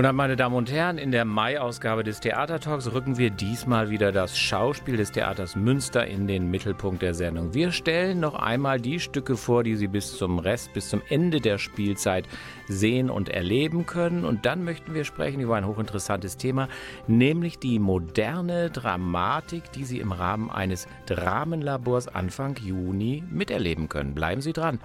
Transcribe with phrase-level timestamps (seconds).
[0.00, 0.96] Guten Abend, meine Damen und Herren.
[0.96, 6.26] In der Mai-Ausgabe des Theatertalks rücken wir diesmal wieder das Schauspiel des Theaters Münster in
[6.26, 7.52] den Mittelpunkt der Sendung.
[7.52, 11.42] Wir stellen noch einmal die Stücke vor, die Sie bis zum Rest, bis zum Ende
[11.42, 12.26] der Spielzeit
[12.66, 14.24] sehen und erleben können.
[14.24, 16.68] Und dann möchten wir sprechen über ein hochinteressantes Thema,
[17.06, 24.14] nämlich die moderne Dramatik, die Sie im Rahmen eines Dramenlabors Anfang Juni miterleben können.
[24.14, 24.78] Bleiben Sie dran.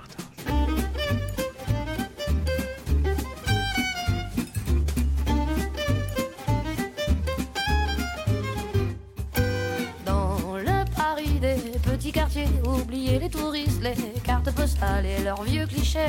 [13.19, 15.99] Les touristes, les cartes postales et leurs vieux clichés.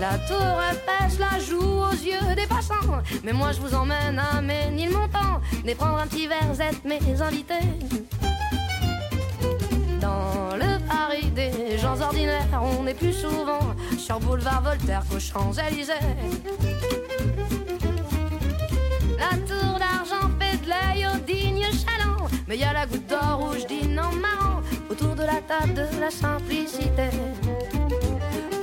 [0.00, 3.02] La tour pêche la joue aux yeux des passants.
[3.24, 7.54] Mais moi je vous emmène à Ménilmontant, Venez prendre un petit verre, êtes mes invités.
[10.00, 15.92] Dans le Paris des gens ordinaires, on est plus souvent sur boulevard Voltaire qu'aux Champs-Élysées.
[19.18, 22.09] La tour d'argent fait de l'œil au digne chaland.
[22.50, 26.00] Mais y a la goutte d'or rouge dîne en marrant autour de la table de
[26.00, 27.08] la simplicité.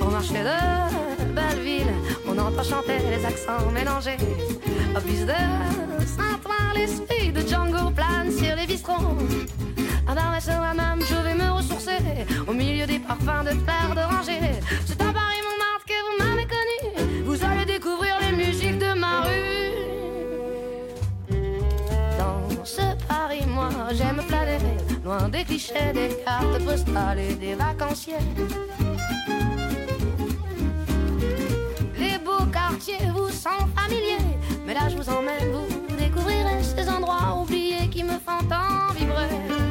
[0.02, 1.94] Au marché de Belleville,
[2.28, 4.18] on entend chanter les accents mélangés.
[4.94, 5.32] Au plus de
[6.04, 9.16] Saint-Ouen, l'esprit de Django plane sur les bistrons.
[10.06, 14.40] À Barbès à même, je vais me ressourcer au milieu des parfums de fleurs d'oranger.
[25.38, 28.14] Des clichés, des cartes postales et des vacanciers.
[31.96, 37.40] Les beaux quartiers vous sont familiers, mais là je vous emmène, vous découvrirez ces endroits
[37.40, 39.67] oubliés qui me font tant vibrer.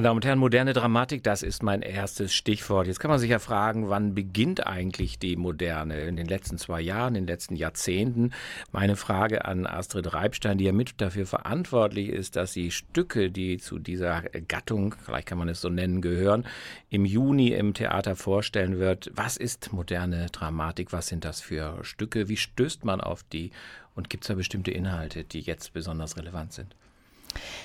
[0.00, 2.86] Meine Damen und Herren, moderne Dramatik, das ist mein erstes Stichwort.
[2.86, 6.00] Jetzt kann man sich ja fragen, wann beginnt eigentlich die Moderne?
[6.04, 8.32] In den letzten zwei Jahren, in den letzten Jahrzehnten?
[8.72, 13.58] Meine Frage an Astrid Reibstein, die ja mit dafür verantwortlich ist, dass sie Stücke, die
[13.58, 16.46] zu dieser Gattung, vielleicht kann man es so nennen, gehören,
[16.88, 19.10] im Juni im Theater vorstellen wird.
[19.14, 20.94] Was ist moderne Dramatik?
[20.94, 22.30] Was sind das für Stücke?
[22.30, 23.50] Wie stößt man auf die?
[23.94, 26.74] Und gibt es da bestimmte Inhalte, die jetzt besonders relevant sind?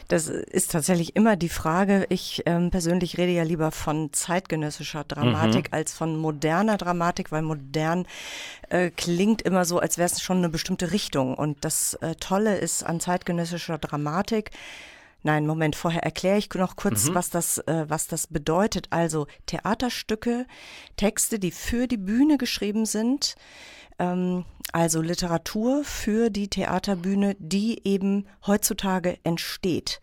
[0.08, 2.06] Das ist tatsächlich immer die Frage.
[2.10, 5.74] Ich ähm, persönlich rede ja lieber von zeitgenössischer Dramatik mhm.
[5.74, 8.06] als von moderner Dramatik, weil modern
[8.70, 11.36] äh, klingt immer so, als wäre es schon eine bestimmte Richtung.
[11.36, 14.52] Und das äh, Tolle ist an zeitgenössischer Dramatik,
[15.26, 17.16] Nein, Moment, vorher erkläre ich noch kurz, mhm.
[17.16, 18.86] was, das, äh, was das bedeutet.
[18.92, 20.46] Also Theaterstücke,
[20.98, 23.36] Texte, die für die Bühne geschrieben sind,
[23.98, 30.00] ähm, also Literatur für die Theaterbühne, die eben heutzutage entsteht.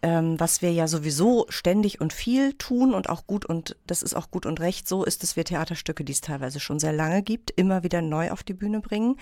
[0.00, 4.14] Ähm, was wir ja sowieso ständig und viel tun und auch gut und das ist
[4.14, 7.22] auch gut und recht so ist, dass wir Theaterstücke, die es teilweise schon sehr lange
[7.22, 9.18] gibt, immer wieder neu auf die Bühne bringen.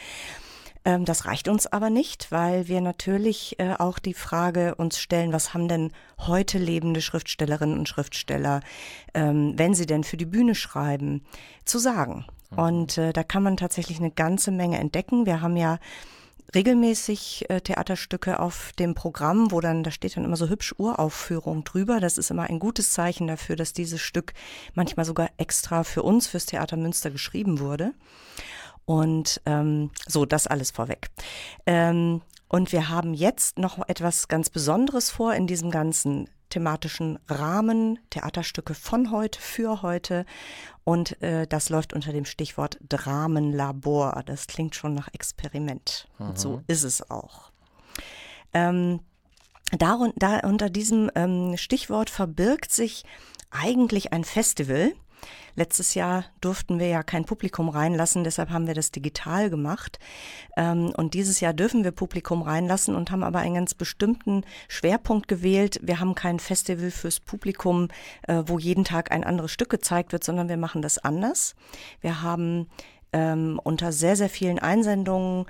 [0.86, 5.32] Ähm, das reicht uns aber nicht, weil wir natürlich äh, auch die Frage uns stellen,
[5.32, 8.60] was haben denn heute lebende Schriftstellerinnen und Schriftsteller,
[9.12, 11.26] ähm, wenn sie denn für die Bühne schreiben,
[11.64, 12.24] zu sagen.
[12.50, 12.58] Mhm.
[12.58, 15.26] Und äh, da kann man tatsächlich eine ganze Menge entdecken.
[15.26, 15.80] Wir haben ja
[16.54, 21.64] regelmäßig äh, Theaterstücke auf dem Programm, wo dann, da steht dann immer so hübsch Uraufführung
[21.64, 21.98] drüber.
[21.98, 24.34] Das ist immer ein gutes Zeichen dafür, dass dieses Stück
[24.74, 27.92] manchmal sogar extra für uns, fürs Theater Münster geschrieben wurde.
[28.86, 31.10] Und ähm, so, das alles vorweg.
[31.66, 37.98] Ähm, und wir haben jetzt noch etwas ganz Besonderes vor in diesem ganzen thematischen Rahmen,
[38.10, 40.24] Theaterstücke von heute, für heute.
[40.84, 44.22] Und äh, das läuft unter dem Stichwort Dramenlabor.
[44.24, 46.08] Das klingt schon nach Experiment.
[46.18, 46.28] Mhm.
[46.28, 47.50] Und so ist es auch.
[48.54, 49.00] Ähm,
[49.72, 53.04] da, da unter diesem ähm, Stichwort verbirgt sich
[53.50, 54.92] eigentlich ein Festival,
[55.54, 59.98] Letztes Jahr durften wir ja kein Publikum reinlassen, deshalb haben wir das digital gemacht.
[60.56, 65.28] Ähm, und dieses Jahr dürfen wir Publikum reinlassen und haben aber einen ganz bestimmten Schwerpunkt
[65.28, 65.80] gewählt.
[65.82, 67.88] Wir haben kein Festival fürs Publikum,
[68.28, 71.54] äh, wo jeden Tag ein anderes Stück gezeigt wird, sondern wir machen das anders.
[72.00, 72.68] Wir haben
[73.12, 75.46] ähm, unter sehr, sehr vielen Einsendungen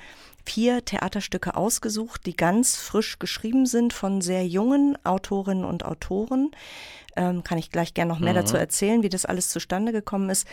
[0.47, 6.51] vier Theaterstücke ausgesucht, die ganz frisch geschrieben sind von sehr jungen Autorinnen und Autoren.
[7.17, 8.39] Ähm, kann ich gleich gerne noch mehr mhm.
[8.39, 10.47] dazu erzählen, wie das alles zustande gekommen ist.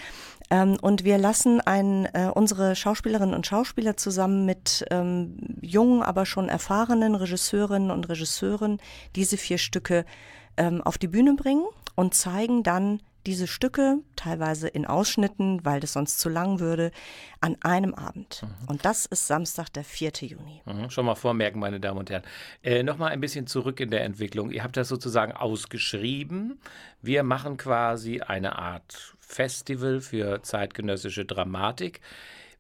[0.50, 6.26] Ähm, und wir lassen ein, äh, unsere Schauspielerinnen und Schauspieler zusammen mit ähm, jungen, aber
[6.26, 8.80] schon erfahrenen Regisseurinnen und Regisseuren
[9.16, 10.06] diese vier Stücke
[10.56, 11.66] ähm, auf die Bühne bringen
[11.96, 16.92] und zeigen dann diese Stücke, teilweise in Ausschnitten, weil das sonst zu lang würde,
[17.42, 18.44] an einem Abend.
[18.44, 18.68] Mhm.
[18.68, 20.12] Und das ist Samstag, der 4.
[20.22, 20.62] Juni.
[20.66, 22.24] Mhm, schon mal vormerken, meine Damen und Herren.
[22.64, 24.52] Äh, Nochmal ein bisschen zurück in der Entwicklung.
[24.52, 26.60] Ihr habt das sozusagen ausgeschrieben.
[27.02, 32.02] Wir machen quasi eine Art Festival für zeitgenössische Dramatik.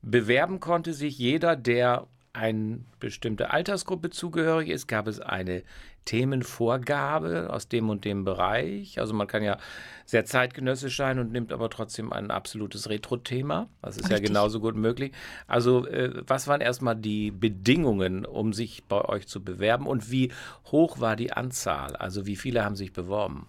[0.01, 5.63] Bewerben konnte sich jeder, der eine bestimmte Altersgruppe zugehörig ist, gab es eine
[6.05, 8.99] Themenvorgabe aus dem und dem Bereich.
[8.99, 9.57] Also man kann ja
[10.05, 13.69] sehr zeitgenössisch sein und nimmt aber trotzdem ein absolutes Retro-Thema.
[13.81, 14.19] Das ist Richtig.
[14.19, 15.13] ja genauso gut möglich.
[15.47, 20.31] Also äh, was waren erstmal die Bedingungen, um sich bei euch zu bewerben und wie
[20.71, 21.95] hoch war die Anzahl?
[21.95, 23.47] Also wie viele haben sich beworben?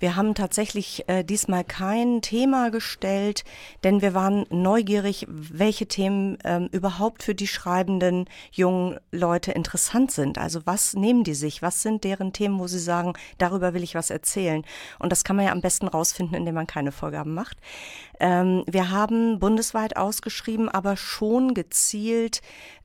[0.00, 3.44] Wir haben tatsächlich äh, diesmal kein Thema gestellt,
[3.84, 10.38] denn wir waren neugierig, welche Themen ähm, überhaupt für die schreibenden jungen Leute interessant sind.
[10.38, 11.60] Also was nehmen die sich?
[11.62, 14.64] Was sind deren Themen, wo sie sagen, darüber will ich was erzählen?
[14.98, 17.58] Und das kann man ja am besten rausfinden, indem man keine Vorgaben macht.
[18.18, 22.40] Ähm, wir haben bundesweit ausgeschrieben, aber schon gezielt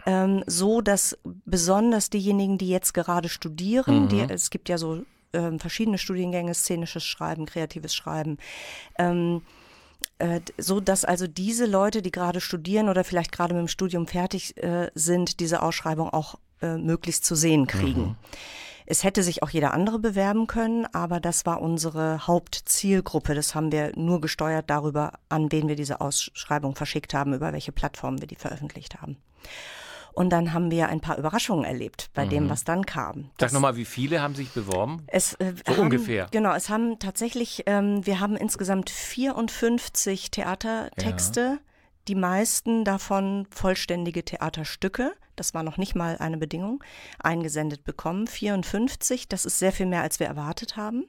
[0.05, 4.07] ähm, so, dass besonders diejenigen, die jetzt gerade studieren, mhm.
[4.09, 5.03] die, es gibt ja so
[5.35, 8.37] ähm, verschiedene Studiengänge, szenisches Schreiben, kreatives Schreiben.
[8.97, 9.41] Ähm,
[10.19, 14.07] äh, so dass also diese Leute, die gerade studieren oder vielleicht gerade mit dem Studium
[14.07, 18.01] fertig äh, sind, diese Ausschreibung auch äh, möglichst zu sehen kriegen.
[18.01, 18.15] Mhm.
[18.87, 23.33] Es hätte sich auch jeder andere bewerben können, aber das war unsere Hauptzielgruppe.
[23.33, 27.71] Das haben wir nur gesteuert darüber, an wen wir diese Ausschreibung verschickt haben, über welche
[27.71, 29.17] Plattformen wir die veröffentlicht haben.
[30.15, 32.29] Und dann haben wir ein paar Überraschungen erlebt bei mhm.
[32.29, 33.31] dem, was dann kam.
[33.37, 35.03] Sag nochmal, wie viele haben sich beworben?
[35.07, 36.27] Es, äh, so haben, ungefähr.
[36.31, 41.41] Genau, es haben tatsächlich, ähm, wir haben insgesamt 54 Theatertexte.
[41.41, 41.57] Ja.
[42.07, 46.83] Die meisten davon vollständige Theaterstücke, das war noch nicht mal eine Bedingung,
[47.19, 48.27] eingesendet bekommen.
[48.27, 51.05] 54, das ist sehr viel mehr, als wir erwartet haben.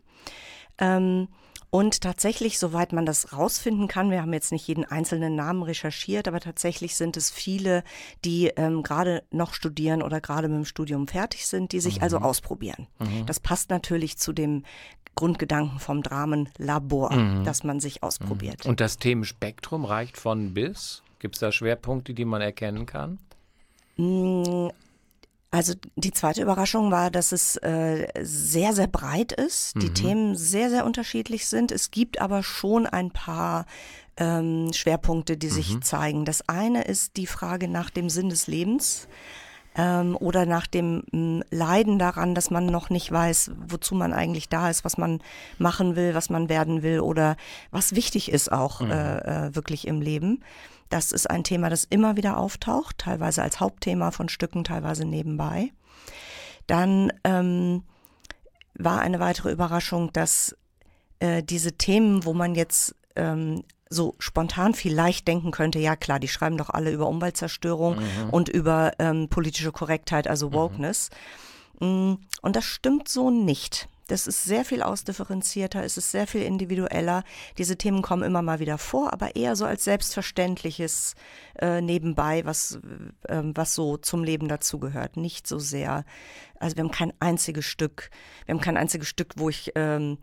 [0.78, 1.28] Ähm,
[1.70, 6.28] und tatsächlich, soweit man das rausfinden kann, wir haben jetzt nicht jeden einzelnen Namen recherchiert,
[6.28, 7.82] aber tatsächlich sind es viele,
[8.24, 12.18] die ähm, gerade noch studieren oder gerade mit dem Studium fertig sind, die sich also
[12.18, 12.24] mhm.
[12.24, 12.86] also ausprobieren.
[12.98, 13.26] Mhm.
[13.26, 14.64] Das passt natürlich zu dem
[15.16, 17.44] Grundgedanken vom Dramenlabor, mhm.
[17.44, 18.66] dass man sich ausprobiert.
[18.66, 21.02] Und das Themenspektrum reicht von bis?
[21.18, 23.18] Gibt es da Schwerpunkte, die man erkennen kann?
[25.56, 29.94] Also die zweite Überraschung war, dass es äh, sehr, sehr breit ist, die mhm.
[29.94, 31.72] Themen sehr, sehr unterschiedlich sind.
[31.72, 33.64] Es gibt aber schon ein paar
[34.18, 35.80] ähm, Schwerpunkte, die sich mhm.
[35.80, 36.24] zeigen.
[36.26, 39.08] Das eine ist die Frage nach dem Sinn des Lebens
[39.78, 44.50] ähm, oder nach dem m, Leiden daran, dass man noch nicht weiß, wozu man eigentlich
[44.50, 45.22] da ist, was man
[45.56, 47.38] machen will, was man werden will oder
[47.70, 48.90] was wichtig ist auch mhm.
[48.90, 50.42] äh, äh, wirklich im Leben.
[50.88, 55.72] Das ist ein Thema, das immer wieder auftaucht, teilweise als Hauptthema von Stücken, teilweise nebenbei.
[56.66, 57.82] Dann ähm,
[58.74, 60.56] war eine weitere Überraschung, dass
[61.20, 66.28] äh, diese Themen, wo man jetzt ähm, so spontan vielleicht denken könnte, ja klar, die
[66.28, 68.30] schreiben doch alle über Umweltzerstörung mhm.
[68.30, 70.54] und über ähm, politische Korrektheit, also mhm.
[70.54, 71.10] Wokeness.
[71.80, 72.18] Mhm.
[72.42, 73.88] Und das stimmt so nicht.
[74.06, 77.24] Das ist sehr viel ausdifferenzierter, es ist sehr viel individueller.
[77.58, 81.14] Diese Themen kommen immer mal wieder vor, aber eher so als selbstverständliches
[81.58, 82.78] äh, nebenbei, was,
[83.24, 85.16] äh, was so zum Leben dazugehört.
[85.16, 86.04] Nicht so sehr.
[86.60, 88.10] Also wir haben kein einziges Stück,
[88.44, 90.18] wir haben kein einziges Stück, wo ich ähm,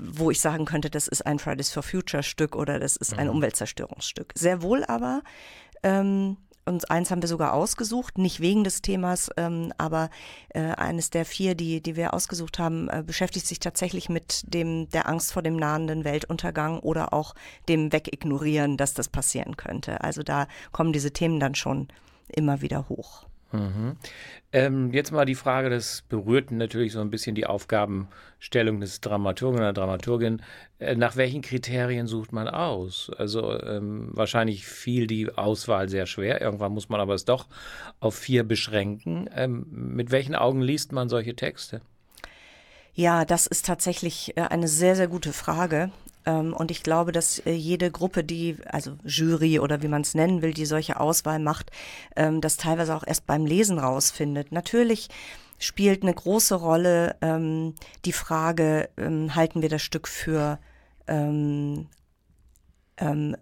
[0.00, 3.26] wo ich sagen könnte, das ist ein Fridays for Future Stück oder das ist ein
[3.26, 3.34] mhm.
[3.34, 4.32] Umweltzerstörungsstück.
[4.34, 5.22] Sehr wohl aber
[5.82, 10.10] ähm, und eins haben wir sogar ausgesucht, nicht wegen des Themas, ähm, aber
[10.50, 14.88] äh, eines der vier, die, die wir ausgesucht haben, äh, beschäftigt sich tatsächlich mit dem,
[14.90, 17.34] der Angst vor dem nahenden Weltuntergang oder auch
[17.68, 20.02] dem Wegignorieren, dass das passieren könnte.
[20.02, 21.88] Also da kommen diese Themen dann schon
[22.28, 23.26] immer wieder hoch.
[23.52, 23.96] Mhm.
[24.52, 29.60] Ähm, jetzt mal die Frage, das berührt natürlich so ein bisschen die Aufgabenstellung des Dramaturgen
[29.60, 30.42] oder Dramaturgin.
[30.78, 33.10] Äh, nach welchen Kriterien sucht man aus?
[33.16, 36.40] Also ähm, wahrscheinlich fiel die Auswahl sehr schwer.
[36.40, 37.46] Irgendwann muss man aber es doch
[38.00, 39.28] auf vier beschränken.
[39.34, 41.80] Ähm, mit welchen Augen liest man solche Texte?
[42.94, 45.90] Ja, das ist tatsächlich äh, eine sehr, sehr gute Frage.
[46.26, 50.14] Ähm, und ich glaube, dass äh, jede Gruppe, die, also Jury oder wie man es
[50.14, 51.70] nennen will, die solche Auswahl macht,
[52.16, 54.52] ähm, das teilweise auch erst beim Lesen rausfindet.
[54.52, 55.08] Natürlich
[55.58, 60.58] spielt eine große Rolle ähm, die Frage, halten wir das Stück für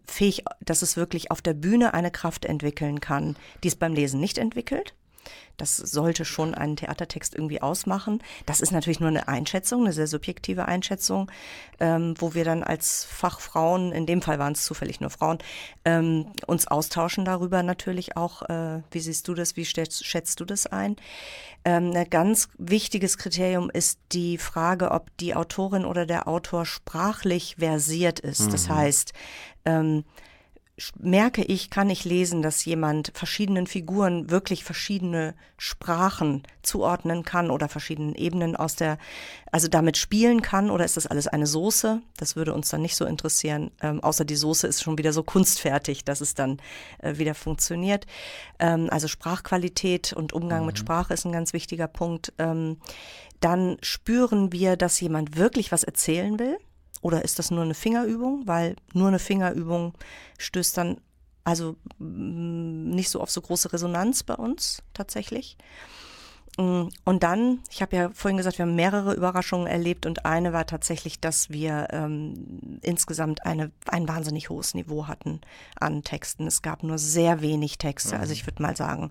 [0.07, 4.21] fähig, dass es wirklich auf der Bühne eine Kraft entwickeln kann, die es beim Lesen
[4.21, 4.95] nicht entwickelt.
[5.57, 8.23] Das sollte schon einen Theatertext irgendwie ausmachen.
[8.47, 11.31] Das ist natürlich nur eine Einschätzung, eine sehr subjektive Einschätzung,
[11.81, 15.39] ähm, wo wir dann als Fachfrauen, in dem Fall waren es zufällig nur Frauen,
[15.85, 18.43] ähm, uns austauschen darüber natürlich auch.
[18.43, 19.57] Äh, wie siehst du das?
[19.57, 20.97] Wie schätzt, schätzt du das ein?
[21.65, 27.57] Ähm, ein ganz wichtiges Kriterium ist die Frage, ob die Autorin oder der Autor sprachlich
[27.59, 28.47] versiert ist.
[28.47, 28.51] Mhm.
[28.51, 29.13] Das heißt,
[29.65, 30.05] ähm,
[30.99, 37.69] merke ich, kann ich lesen, dass jemand verschiedenen Figuren wirklich verschiedene Sprachen zuordnen kann oder
[37.69, 38.99] verschiedenen Ebenen aus der,
[39.53, 42.03] also damit spielen kann oder ist das alles eine Soße?
[42.17, 45.23] Das würde uns dann nicht so interessieren, ähm, außer die Soße ist schon wieder so
[45.23, 46.59] kunstfertig, dass es dann
[46.99, 48.07] äh, wieder funktioniert.
[48.59, 50.67] Ähm, also Sprachqualität und Umgang mhm.
[50.67, 52.33] mit Sprache ist ein ganz wichtiger Punkt.
[52.39, 52.79] Ähm,
[53.39, 56.57] dann spüren wir, dass jemand wirklich was erzählen will.
[57.05, 58.47] Oder ist das nur eine Fingerübung?
[58.47, 59.93] Weil nur eine Fingerübung
[60.39, 60.97] stößt dann
[61.45, 65.59] also mm, nicht so auf so große Resonanz bei uns tatsächlich.
[66.57, 70.55] Mm, und dann, ich habe ja vorhin gesagt, wir haben mehrere Überraschungen erlebt und eine
[70.55, 75.43] war tatsächlich, dass wir ähm, insgesamt eine, ein wahnsinnig hohes Niveau hatten
[75.79, 76.47] an Texten.
[76.47, 78.19] Es gab nur sehr wenig Texte.
[78.19, 79.11] Also ich würde mal sagen,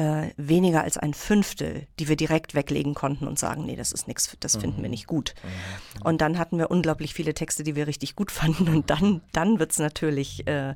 [0.00, 4.08] äh, weniger als ein Fünftel, die wir direkt weglegen konnten und sagen, nee, das ist
[4.08, 4.60] nichts, das mhm.
[4.62, 5.34] finden wir nicht gut.
[5.42, 6.02] Mhm.
[6.06, 9.58] Und dann hatten wir unglaublich viele Texte, die wir richtig gut fanden und dann, dann
[9.58, 10.74] wird es natürlich äh, mhm.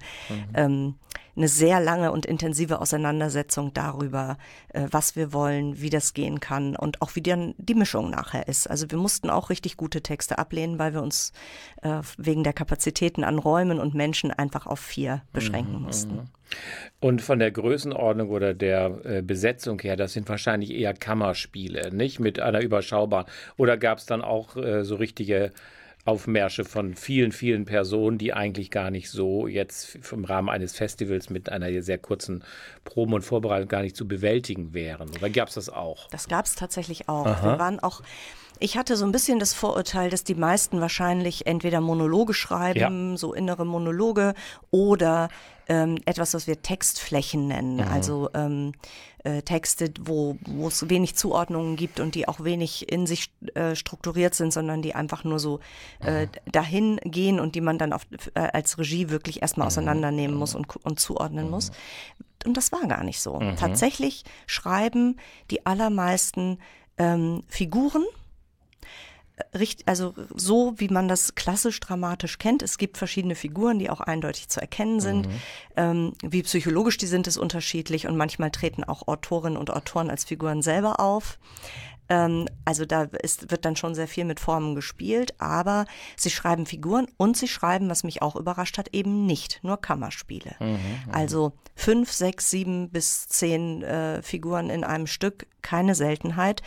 [0.54, 0.95] ähm,
[1.36, 4.38] eine sehr lange und intensive Auseinandersetzung darüber,
[4.68, 8.48] äh, was wir wollen, wie das gehen kann und auch wie dann die Mischung nachher
[8.48, 8.68] ist.
[8.68, 11.32] Also wir mussten auch richtig gute Texte ablehnen, weil wir uns
[11.82, 15.82] äh, wegen der Kapazitäten an Räumen und Menschen einfach auf vier beschränken mhm.
[15.82, 16.14] mussten.
[16.14, 16.28] Mhm.
[17.00, 22.20] Und von der Größenordnung oder der äh, Besetzung her, das sind wahrscheinlich eher Kammerspiele, nicht
[22.20, 23.26] mit einer überschaubaren.
[23.56, 25.52] Oder gab es dann auch äh, so richtige
[26.04, 31.30] Aufmärsche von vielen, vielen Personen, die eigentlich gar nicht so jetzt im Rahmen eines Festivals
[31.30, 32.44] mit einer sehr kurzen
[32.84, 35.08] Proben und Vorbereitung gar nicht zu bewältigen wären.
[35.11, 36.08] Oder gab es das auch?
[36.08, 37.26] Das gab es tatsächlich auch.
[37.26, 37.52] Aha.
[37.52, 38.02] Wir waren auch
[38.61, 43.16] ich hatte so ein bisschen das Vorurteil, dass die meisten wahrscheinlich entweder Monologe schreiben, ja.
[43.16, 44.34] so innere Monologe,
[44.70, 45.28] oder
[45.68, 47.76] ähm, etwas, was wir Textflächen nennen.
[47.76, 47.92] Mhm.
[47.92, 48.73] Also ähm,
[49.25, 54.35] äh, Texte, wo es wenig Zuordnungen gibt und die auch wenig in sich äh, strukturiert
[54.35, 55.61] sind, sondern die einfach nur so
[56.00, 56.28] äh, mhm.
[56.52, 59.69] dahin gehen und die man dann auf, äh, als Regie wirklich erstmal mhm.
[59.69, 61.73] auseinandernehmen muss und, und zuordnen muss.
[62.45, 63.40] Und das war gar nicht so.
[63.57, 65.16] Tatsächlich schreiben
[65.50, 66.59] die allermeisten
[66.99, 68.04] ähm, Figuren,
[69.86, 72.62] also so wie man das klassisch dramatisch kennt.
[72.62, 75.26] Es gibt verschiedene Figuren, die auch eindeutig zu erkennen sind.
[75.26, 75.40] Mhm.
[75.76, 80.24] Ähm, wie psychologisch die sind, ist unterschiedlich und manchmal treten auch Autorinnen und Autoren als
[80.24, 81.38] Figuren selber auf.
[82.08, 85.86] Ähm, also da ist, wird dann schon sehr viel mit Formen gespielt, aber
[86.16, 90.54] sie schreiben Figuren und sie schreiben, was mich auch überrascht hat, eben nicht nur Kammerspiele.
[90.60, 90.78] Mhm, mhm.
[91.12, 96.62] also fünf, sechs, sieben bis zehn äh, Figuren in einem Stück, keine Seltenheit.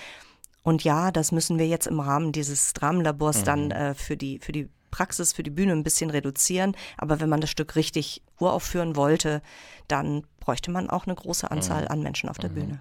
[0.67, 3.45] Und ja, das müssen wir jetzt im Rahmen dieses Dramenlabors mhm.
[3.45, 6.75] dann äh, für die, für die Praxis, für die Bühne ein bisschen reduzieren.
[6.97, 9.41] Aber wenn man das Stück richtig uraufführen wollte,
[9.88, 11.88] dann bräuchte man auch eine große Anzahl mhm.
[11.88, 12.55] an Menschen auf der mhm.
[12.55, 12.79] Bühne.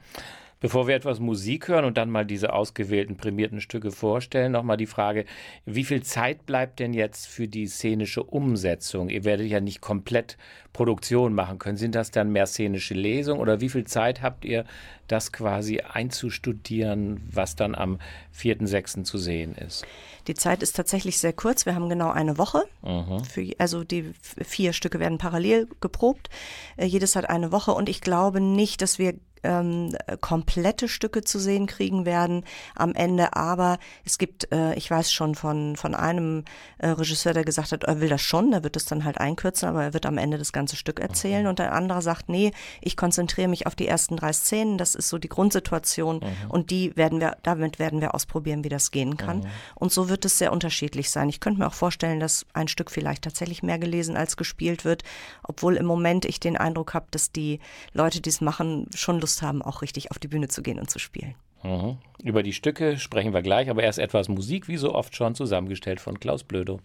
[0.67, 4.87] Bevor wir etwas Musik hören und dann mal diese ausgewählten prämierten Stücke vorstellen, nochmal die
[4.87, 5.25] Frage,
[5.65, 9.09] wie viel Zeit bleibt denn jetzt für die szenische Umsetzung?
[9.09, 10.37] Ihr werdet ja nicht komplett
[10.73, 11.77] Produktion machen können.
[11.77, 14.65] Sind das dann mehr szenische Lesungen oder wie viel Zeit habt ihr,
[15.07, 18.01] das quasi einzustudieren, was dann am
[18.37, 19.05] 4.6.
[19.05, 19.87] zu sehen ist?
[20.27, 21.65] Die Zeit ist tatsächlich sehr kurz.
[21.65, 22.65] Wir haben genau eine Woche.
[22.83, 23.23] Mhm.
[23.23, 24.13] Für, also die
[24.45, 26.29] vier Stücke werden parallel geprobt.
[26.77, 29.15] Äh, jedes hat eine Woche und ich glaube nicht, dass wir
[29.47, 33.35] ähm, komplette Stücke zu sehen kriegen werden am Ende.
[33.37, 36.45] Aber es gibt, äh, ich weiß schon von, von einem
[36.79, 39.69] äh, Regisseur, der gesagt hat, er will das schon, der wird es dann halt einkürzen,
[39.69, 41.45] aber er wird am Ende das ganze Stück erzählen.
[41.45, 41.49] Mhm.
[41.49, 45.09] Und der andere sagt, nee, ich konzentriere mich auf die ersten drei Szenen, das ist
[45.09, 46.51] so die Grundsituation mhm.
[46.51, 49.39] und die werden wir, damit werden wir ausprobieren, wie das gehen kann.
[49.39, 49.47] Mhm.
[49.75, 51.29] Und so wird es sehr unterschiedlich sein.
[51.29, 55.05] Ich könnte mir auch vorstellen, dass ein Stück vielleicht tatsächlich mehr gelesen als gespielt wird,
[55.43, 57.61] obwohl im Moment ich den Eindruck habe, dass die
[57.93, 60.79] Leute, die es machen, schon Lust Lust haben, auch richtig auf die Bühne zu gehen
[60.79, 61.35] und zu spielen.
[61.63, 61.99] Mhm.
[62.23, 66.01] Über die Stücke sprechen wir gleich, aber erst etwas Musik, wie so oft schon zusammengestellt
[66.01, 66.81] von Klaus Blödo.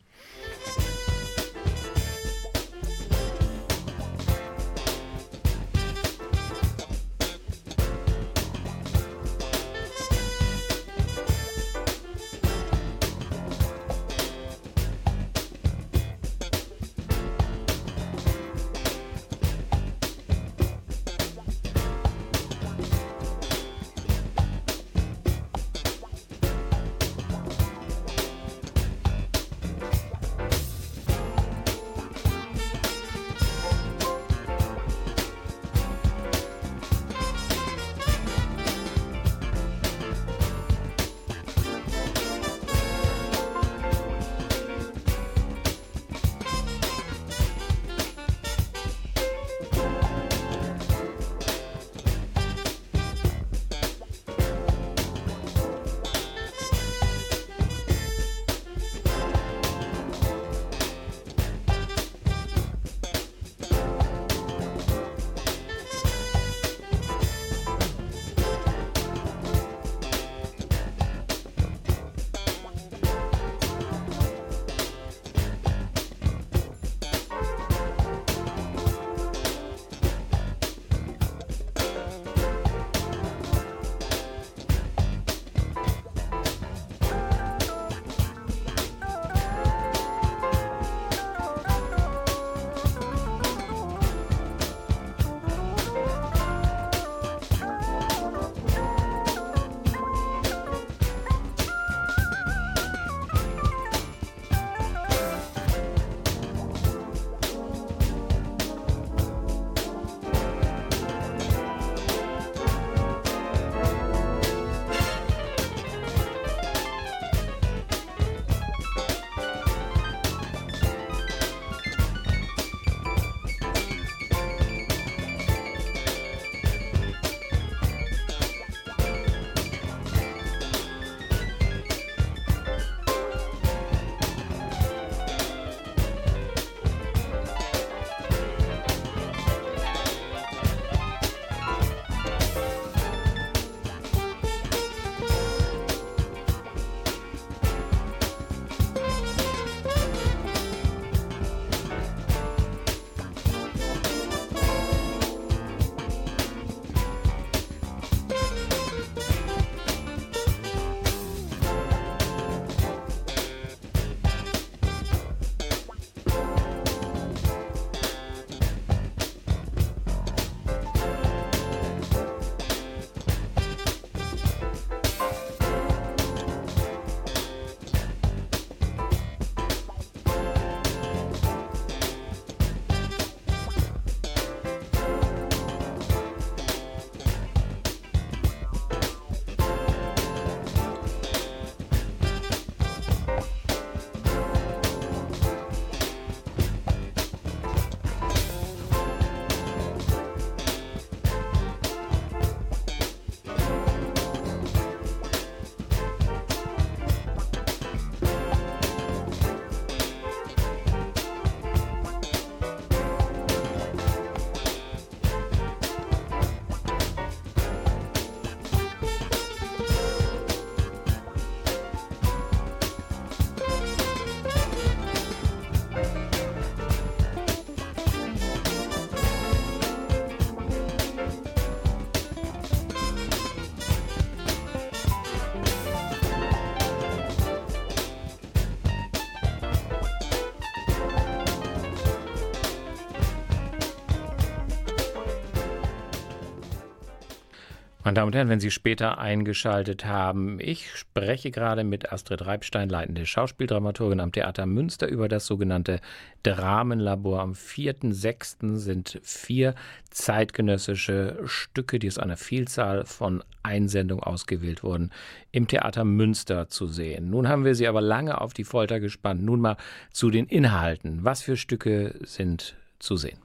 [248.04, 252.90] Meine Damen und Herren, wenn Sie später eingeschaltet haben, ich spreche gerade mit Astrid Reibstein,
[252.90, 256.00] leitende Schauspieldramaturgin am Theater Münster, über das sogenannte
[256.42, 257.42] Dramenlabor.
[257.42, 258.78] Am 4.6.
[258.78, 259.76] sind vier
[260.10, 265.12] zeitgenössische Stücke, die aus einer Vielzahl von Einsendungen ausgewählt wurden,
[265.52, 267.30] im Theater Münster zu sehen.
[267.30, 269.44] Nun haben wir Sie aber lange auf die Folter gespannt.
[269.44, 269.78] Nun mal
[270.12, 271.24] zu den Inhalten.
[271.24, 273.38] Was für Stücke sind zu sehen?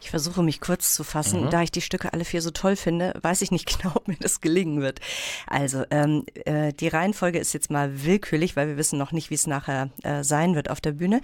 [0.00, 1.46] Ich versuche mich kurz zu fassen.
[1.46, 1.50] Mhm.
[1.50, 4.16] Da ich die Stücke alle vier so toll finde, weiß ich nicht genau, ob mir
[4.20, 5.00] das gelingen wird.
[5.46, 9.34] Also ähm, äh, die Reihenfolge ist jetzt mal willkürlich, weil wir wissen noch nicht, wie
[9.34, 11.20] es nachher äh, sein wird auf der Bühne.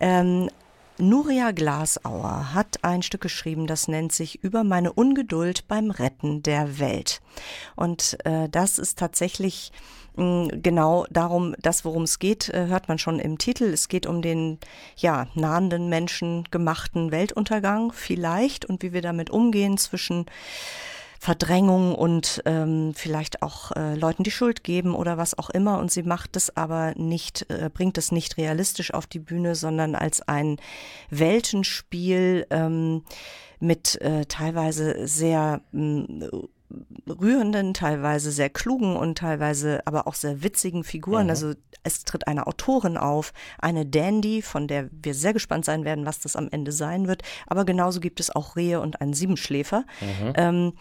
[0.00, 0.48] Ähm,
[0.96, 6.78] Nuria Glasauer hat ein Stück geschrieben, das nennt sich Über meine Ungeduld beim Retten der
[6.78, 7.20] Welt.
[7.74, 9.72] Und äh, das ist tatsächlich
[10.16, 13.64] genau darum, das worum es geht, äh, hört man schon im Titel.
[13.64, 14.58] Es geht um den
[14.96, 20.26] ja nahenden menschengemachten Weltuntergang vielleicht und wie wir damit umgehen zwischen
[21.18, 25.78] Verdrängung und ähm, vielleicht auch äh, Leuten die Schuld geben oder was auch immer.
[25.78, 29.94] Und sie macht es aber nicht, äh, bringt es nicht realistisch auf die Bühne, sondern
[29.94, 30.58] als ein
[31.08, 33.04] Weltenspiel ähm,
[33.58, 36.48] mit äh, teilweise sehr mh, mm,
[37.08, 41.24] rührenden, teilweise sehr klugen und teilweise aber auch sehr witzigen Figuren.
[41.24, 41.30] Mhm.
[41.30, 46.06] Also es tritt eine Autorin auf, eine Dandy, von der wir sehr gespannt sein werden,
[46.06, 47.22] was das am Ende sein wird.
[47.46, 50.32] Aber genauso gibt es auch Rehe und einen Siebenschläfer, mhm.
[50.36, 50.72] ähm,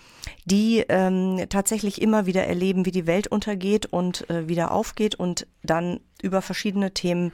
[0.46, 5.48] die ähm, tatsächlich immer wieder erleben, wie die Welt untergeht und äh, wieder aufgeht und
[5.64, 7.34] dann über verschiedene Themen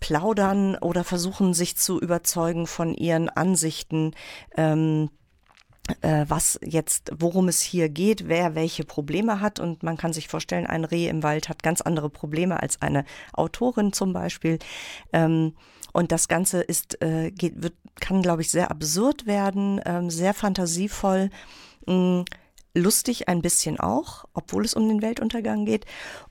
[0.00, 4.12] plaudern oder versuchen, sich zu überzeugen von ihren Ansichten.
[4.56, 5.15] Ähm, äh,
[6.02, 9.60] was jetzt, worum es hier geht, wer welche Probleme hat.
[9.60, 13.04] Und man kann sich vorstellen, ein Reh im Wald hat ganz andere Probleme als eine
[13.32, 14.58] Autorin zum Beispiel.
[15.12, 15.54] Ähm,
[15.92, 20.34] und das Ganze ist, äh, geht, wird, kann, glaube ich, sehr absurd werden, ähm, sehr
[20.34, 21.30] fantasievoll,
[21.86, 22.24] mh,
[22.74, 25.86] lustig ein bisschen auch, obwohl es um den Weltuntergang geht.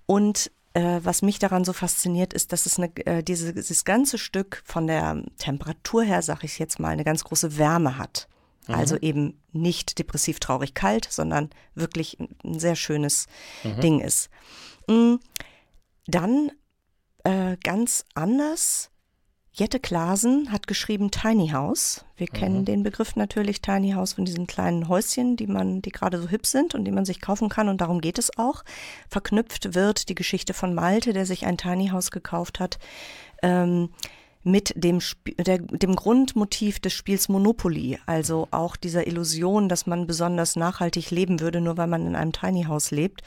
[0.05, 4.17] Und äh, was mich daran so fasziniert, ist, dass es eine, äh, diese, dieses ganze
[4.17, 8.27] Stück von der Temperatur her, sag ich jetzt mal, eine ganz große Wärme hat.
[8.67, 9.01] Also mhm.
[9.01, 13.27] eben nicht depressiv traurig kalt, sondern wirklich ein sehr schönes
[13.63, 13.81] mhm.
[13.81, 14.29] Ding ist.
[14.87, 15.15] Mm,
[16.07, 16.51] dann
[17.23, 18.91] äh, ganz anders.
[19.57, 22.03] Jette Klasen hat geschrieben Tiny House.
[22.17, 22.35] Wir mhm.
[22.35, 26.29] kennen den Begriff natürlich Tiny House von diesen kleinen Häuschen, die man, die gerade so
[26.29, 28.63] hübsch sind und die man sich kaufen kann und darum geht es auch.
[29.09, 32.79] Verknüpft wird die Geschichte von Malte, der sich ein Tiny House gekauft hat.
[33.41, 33.89] Ähm,
[34.45, 40.05] mit dem, Sp der, dem Grundmotiv des Spiels Monopoly, also auch dieser Illusion, dass man
[40.05, 43.21] besonders nachhaltig leben würde, nur weil man in einem Tiny House lebt.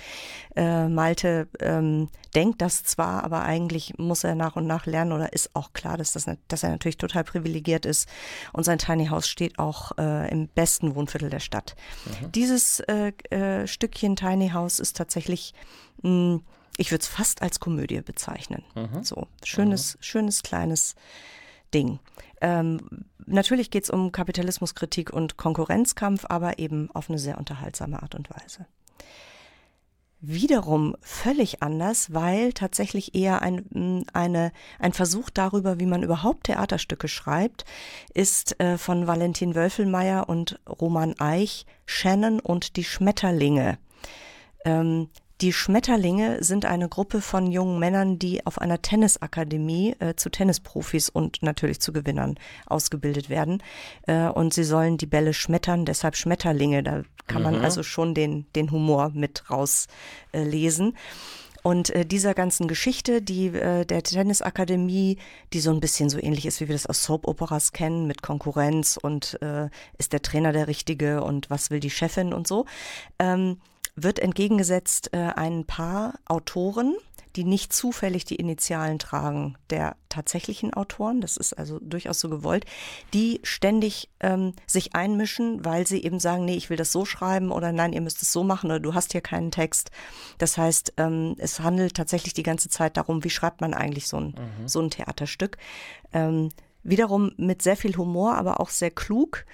[0.55, 5.33] Äh, Malte ähm, denkt das zwar, aber eigentlich muss er nach und nach lernen oder
[5.33, 8.09] ist auch klar, dass, das, dass er natürlich total privilegiert ist
[8.53, 11.75] und sein Tiny House steht auch äh, im besten Wohnviertel der Stadt.
[12.05, 12.33] Mhm.
[12.33, 15.53] Dieses äh, äh Stückchen Tiny House ist tatsächlich
[16.03, 16.41] mh,
[16.79, 18.65] ich würde es fast als Komödie bezeichnen.
[18.75, 19.03] Mhm.
[19.03, 20.03] So, schönes, mhm.
[20.03, 20.95] schönes kleines
[21.75, 21.99] Ding.
[22.41, 22.81] Ähm,
[23.27, 28.31] natürlich geht es um Kapitalismuskritik und Konkurrenzkampf, aber eben auf eine sehr unterhaltsame Art und
[28.31, 28.67] Weise.
[30.21, 37.07] Wiederum völlig anders, weil tatsächlich eher ein, eine, ein Versuch darüber, wie man überhaupt Theaterstücke
[37.07, 37.65] schreibt,
[38.15, 43.79] ist äh, von Valentin Wölfelmeier und Roman Eich Shannon und die Schmetterlinge.
[44.65, 45.09] Ähm,
[45.41, 51.09] die Schmetterlinge sind eine Gruppe von jungen Männern, die auf einer Tennisakademie äh, zu Tennisprofis
[51.09, 53.63] und natürlich zu Gewinnern ausgebildet werden.
[54.07, 56.83] Äh, und sie sollen die Bälle schmettern, deshalb Schmetterlinge.
[56.83, 57.53] Da kann mhm.
[57.53, 60.97] man also schon den, den Humor mit rauslesen.
[61.63, 65.19] Und äh, dieser ganzen Geschichte, die äh, der Tennisakademie,
[65.53, 68.99] die so ein bisschen so ähnlich ist, wie wir das aus Soap-Operas kennen, mit Konkurrenz
[69.01, 72.65] und äh, ist der Trainer der Richtige und was will die Chefin und so,
[73.19, 73.59] ähm,
[74.03, 76.97] wird entgegengesetzt äh, ein paar Autoren,
[77.37, 82.65] die nicht zufällig die Initialen tragen der tatsächlichen Autoren, das ist also durchaus so gewollt,
[83.15, 87.53] die ständig ähm, sich einmischen, weil sie eben sagen, nee, ich will das so schreiben
[87.53, 89.91] oder nein, ihr müsst es so machen oder du hast hier keinen Text.
[90.39, 94.17] Das heißt, ähm, es handelt tatsächlich die ganze Zeit darum, wie schreibt man eigentlich so
[94.17, 94.67] ein, mhm.
[94.69, 95.59] so ein Theaterstück.
[96.13, 96.49] Ähm,
[96.83, 99.45] wiederum mit sehr viel Humor, aber auch sehr klug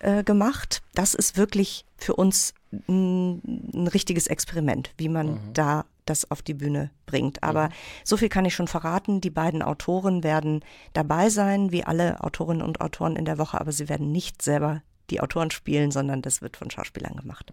[0.00, 0.82] äh, gemacht.
[0.94, 2.54] Das ist wirklich für uns
[2.88, 5.52] ein, richtiges Experiment, wie man mhm.
[5.52, 7.42] da das auf die Bühne bringt.
[7.42, 7.72] Aber mhm.
[8.04, 9.20] so viel kann ich schon verraten.
[9.20, 13.72] Die beiden Autoren werden dabei sein, wie alle Autorinnen und Autoren in der Woche, aber
[13.72, 17.52] sie werden nicht selber die Autoren spielen, sondern das wird von Schauspielern gemacht.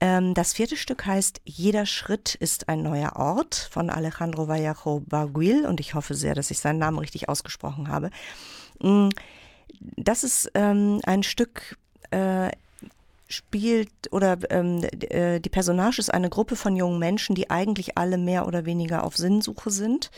[0.00, 5.64] Ähm, das vierte Stück heißt Jeder Schritt ist ein neuer Ort von Alejandro Vallejo Barguil
[5.66, 8.10] und ich hoffe sehr, dass ich seinen Namen richtig ausgesprochen habe.
[8.80, 9.08] Mm,
[9.96, 11.78] das ist ähm, ein Stück,
[12.10, 16.76] äh, das ist ein Stück spielt oder ähm, äh, die Personage ist eine Gruppe von
[16.76, 20.10] jungen Menschen, die eigentlich alle mehr oder weniger auf Sinnsuche sind.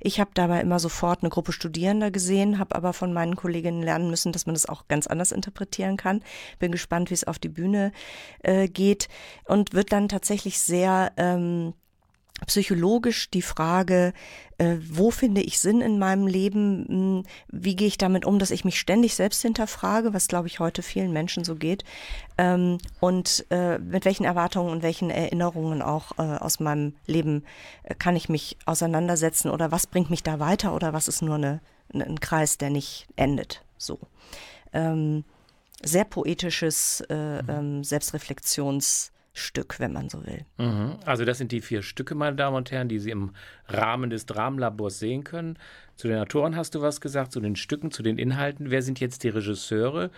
[0.00, 4.10] Ich habe dabei immer sofort eine Gruppe Studierender gesehen, habe aber von meinen Kolleginnen lernen
[4.10, 6.22] müssen, dass man das auch ganz anders interpretieren kann.
[6.58, 7.92] Bin gespannt, wie es auf die Bühne
[8.40, 9.08] äh, geht
[9.44, 11.74] und wird dann tatsächlich sehr ähm,
[12.46, 14.12] psychologisch die Frage,
[14.58, 18.50] äh, wo finde ich Sinn in meinem Leben, hm, wie gehe ich damit um, dass
[18.50, 21.84] ich mich ständig selbst hinterfrage, was glaube ich heute vielen Menschen so geht,
[22.38, 27.44] ähm, und äh, mit welchen Erwartungen und welchen Erinnerungen auch äh, aus meinem Leben
[27.82, 29.50] äh, kann ich mich auseinandersetzen?
[29.50, 30.74] Oder was bringt mich da weiter?
[30.74, 31.60] Oder was ist nur eine,
[31.92, 33.64] eine, ein Kreis, der nicht endet.
[33.78, 33.98] So.
[34.72, 35.24] Ähm,
[35.82, 40.44] sehr poetisches äh, ähm, Selbstreflexions- Stück, wenn man so will.
[40.58, 40.98] Mhm.
[41.06, 43.32] Also das sind die vier Stücke, meine Damen und Herren, die Sie im
[43.66, 45.58] Rahmen des Dramenlabors sehen können.
[45.96, 48.70] Zu den Autoren hast du was gesagt, zu den Stücken, zu den Inhalten.
[48.70, 50.10] Wer sind jetzt die Regisseure,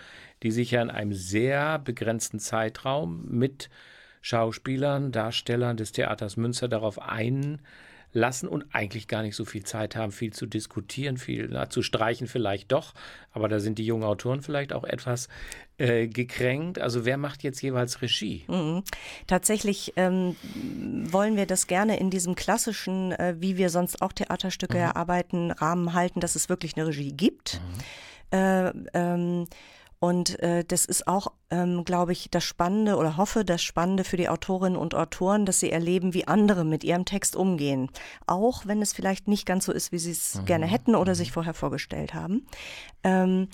[0.43, 3.69] die sich ja in einem sehr begrenzten Zeitraum mit
[4.21, 7.61] Schauspielern, Darstellern des Theaters Münster darauf ein
[8.15, 11.81] lassen und eigentlich gar nicht so viel Zeit haben, viel zu diskutieren, viel na, zu
[11.81, 12.93] streichen vielleicht doch.
[13.31, 15.27] Aber da sind die jungen Autoren vielleicht auch etwas
[15.77, 16.79] äh, gekränkt.
[16.79, 18.45] Also wer macht jetzt jeweils Regie?
[18.47, 18.83] Mhm.
[19.27, 20.35] Tatsächlich ähm,
[21.11, 24.83] wollen wir das gerne in diesem klassischen, äh, wie wir sonst auch Theaterstücke mhm.
[24.83, 27.59] erarbeiten, Rahmen halten, dass es wirklich eine Regie gibt.
[28.31, 28.37] Mhm.
[28.37, 29.47] Äh, ähm,
[30.05, 34.17] und äh, das ist auch, ähm, glaube ich, das Spannende oder hoffe, das Spannende für
[34.17, 37.89] die Autorinnen und Autoren, dass sie erleben, wie andere mit ihrem Text umgehen.
[38.27, 40.45] Auch wenn es vielleicht nicht ganz so ist, wie sie es mhm.
[40.45, 42.45] gerne hätten oder sich vorher vorgestellt haben.
[43.03, 43.47] Ähm,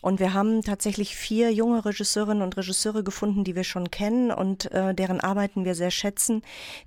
[0.00, 4.72] und wir haben tatsächlich vier junge Regisseurinnen und Regisseure gefunden, die wir schon kennen und
[4.72, 6.42] äh, deren Arbeiten wir sehr schätzen,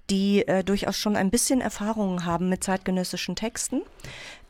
[0.10, 3.82] die äh, durchaus schon ein bisschen Erfahrungen haben mit zeitgenössischen Texten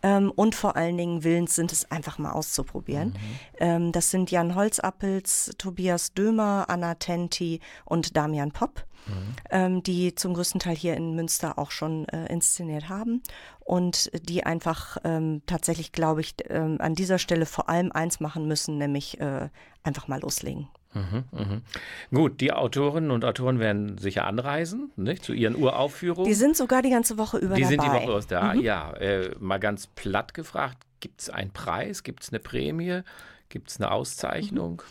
[0.05, 3.09] ähm, und vor allen Dingen willens sind, es einfach mal auszuprobieren.
[3.09, 3.15] Mhm.
[3.57, 9.35] Ähm, das sind Jan Holzappels, Tobias Dömer, Anna Tenti und Damian Popp, mhm.
[9.49, 13.23] ähm, die zum größten Teil hier in Münster auch schon äh, inszeniert haben
[13.61, 18.47] und die einfach ähm, tatsächlich, glaube ich, ähm, an dieser Stelle vor allem eins machen
[18.47, 19.49] müssen, nämlich äh,
[19.81, 20.67] einfach mal loslegen.
[20.95, 21.61] Mhm, mhm.
[22.09, 26.27] Gut, die Autorinnen und Autoren werden sicher anreisen, nicht, zu ihren Uraufführungen.
[26.27, 27.75] Die sind sogar die ganze Woche über die dabei.
[27.75, 28.61] Die sind die Woche aus da, mhm.
[28.61, 28.93] ja.
[28.93, 33.01] Äh, mal ganz platt gefragt, gibt es einen Preis, gibt es eine Prämie,
[33.49, 34.81] gibt es eine Auszeichnung?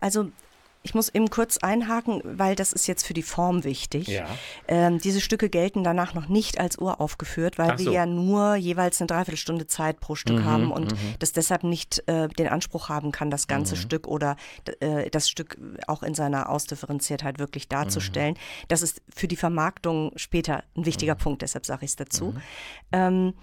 [0.00, 0.30] Also
[0.84, 4.06] ich muss eben kurz einhaken, weil das ist jetzt für die Form wichtig.
[4.06, 4.26] Ja.
[4.68, 7.86] Ähm, diese Stücke gelten danach noch nicht als uraufgeführt, weil so.
[7.86, 11.14] wir ja nur jeweils eine Dreiviertelstunde Zeit pro Stück mhm, haben und mhm.
[11.20, 13.80] das deshalb nicht äh, den Anspruch haben kann, das ganze mhm.
[13.80, 14.36] Stück oder
[14.80, 18.34] äh, das Stück auch in seiner Ausdifferenziertheit wirklich darzustellen.
[18.34, 18.66] Mhm.
[18.68, 21.18] Das ist für die Vermarktung später ein wichtiger mhm.
[21.18, 22.26] Punkt, deshalb sage ich es dazu.
[22.26, 22.42] Mhm.
[22.92, 23.34] Ähm,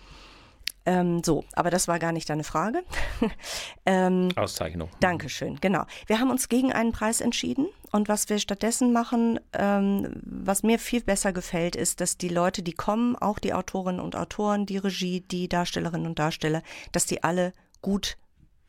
[0.85, 2.83] ähm, so, aber das war gar nicht deine Frage.
[3.85, 4.89] ähm, Auszeichnung.
[4.99, 5.85] Dankeschön, genau.
[6.07, 10.79] Wir haben uns gegen einen Preis entschieden und was wir stattdessen machen, ähm, was mir
[10.79, 14.77] viel besser gefällt, ist, dass die Leute, die kommen, auch die Autorinnen und Autoren, die
[14.77, 18.17] Regie, die Darstellerinnen und Darsteller, dass die alle gut,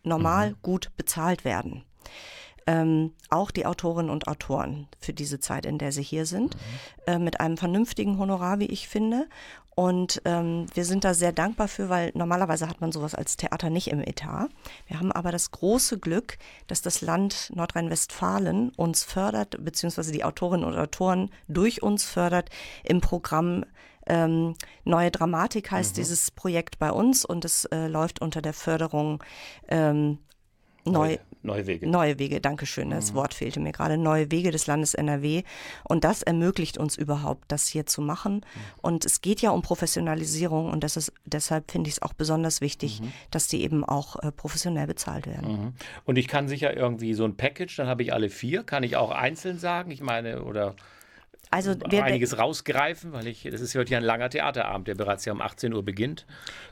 [0.03, 0.57] normal, mhm.
[0.63, 1.85] gut bezahlt werden.
[2.67, 6.61] Ähm, auch die Autorinnen und Autoren für diese Zeit, in der sie hier sind, mhm.
[7.07, 9.29] äh, mit einem vernünftigen Honorar, wie ich finde.
[9.75, 13.71] Und ähm, wir sind da sehr dankbar für, weil normalerweise hat man sowas als Theater
[13.71, 14.49] nicht im Etat.
[14.87, 20.67] Wir haben aber das große Glück, dass das Land Nordrhein-Westfalen uns fördert, beziehungsweise die Autorinnen
[20.67, 22.51] und Autoren durch uns fördert
[22.85, 23.65] im Programm
[24.07, 26.01] ähm, Neue Dramatik heißt mhm.
[26.01, 29.23] dieses Projekt bei uns und es äh, läuft unter der Förderung
[29.69, 30.19] ähm,
[30.85, 31.89] Neu, neue Wege.
[31.89, 32.91] Neue Wege, danke schön.
[32.91, 33.17] Das mhm.
[33.17, 33.99] Wort fehlte mir gerade.
[33.99, 35.43] Neue Wege des Landes NRW.
[35.85, 38.37] Und das ermöglicht uns überhaupt, das hier zu machen.
[38.37, 38.61] Mhm.
[38.81, 42.61] Und es geht ja um Professionalisierung und das ist, deshalb finde ich es auch besonders
[42.61, 43.13] wichtig, mhm.
[43.31, 45.53] dass die eben auch äh, professionell bezahlt werden.
[45.53, 45.73] Mhm.
[46.05, 48.97] Und ich kann sicher irgendwie so ein Package, dann habe ich alle vier, kann ich
[48.97, 49.91] auch einzeln sagen?
[49.91, 50.75] Ich meine, oder
[51.53, 55.27] also wir, einiges rausgreifen, weil ich, das ist heute ja ein langer Theaterabend, der bereits
[55.27, 56.27] ja um 18 Uhr beginnt.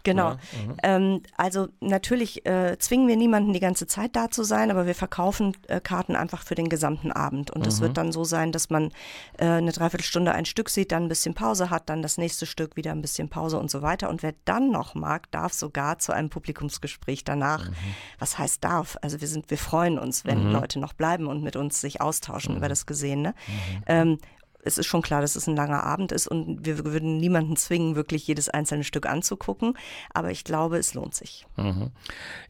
[0.05, 0.33] Genau.
[0.33, 0.77] Mhm.
[0.83, 4.95] ähm, also natürlich äh, zwingen wir niemanden die ganze Zeit da zu sein, aber wir
[4.95, 7.51] verkaufen äh, Karten einfach für den gesamten Abend.
[7.51, 7.85] Und es mhm.
[7.85, 8.91] wird dann so sein, dass man
[9.37, 12.77] äh, eine Dreiviertelstunde ein Stück sieht, dann ein bisschen Pause hat, dann das nächste Stück
[12.77, 14.09] wieder ein bisschen Pause und so weiter.
[14.09, 17.69] Und wer dann noch mag, darf sogar zu einem Publikumsgespräch danach.
[17.69, 17.75] Mhm.
[18.19, 18.97] Was heißt darf?
[19.03, 20.53] Also wir sind, wir freuen uns, wenn mhm.
[20.53, 22.71] Leute noch bleiben und mit uns sich austauschen über mhm.
[22.71, 23.35] das Gesehene.
[23.47, 23.83] Mhm.
[23.87, 24.19] Ähm,
[24.63, 27.97] es ist schon klar, dass es ein langer Abend ist und wir würden niemanden zwingen,
[27.97, 29.77] wirklich jedes einzelne Stück anzugucken.
[30.13, 31.47] Aber ich glaube, es lohnt sich.
[31.57, 31.91] Mhm.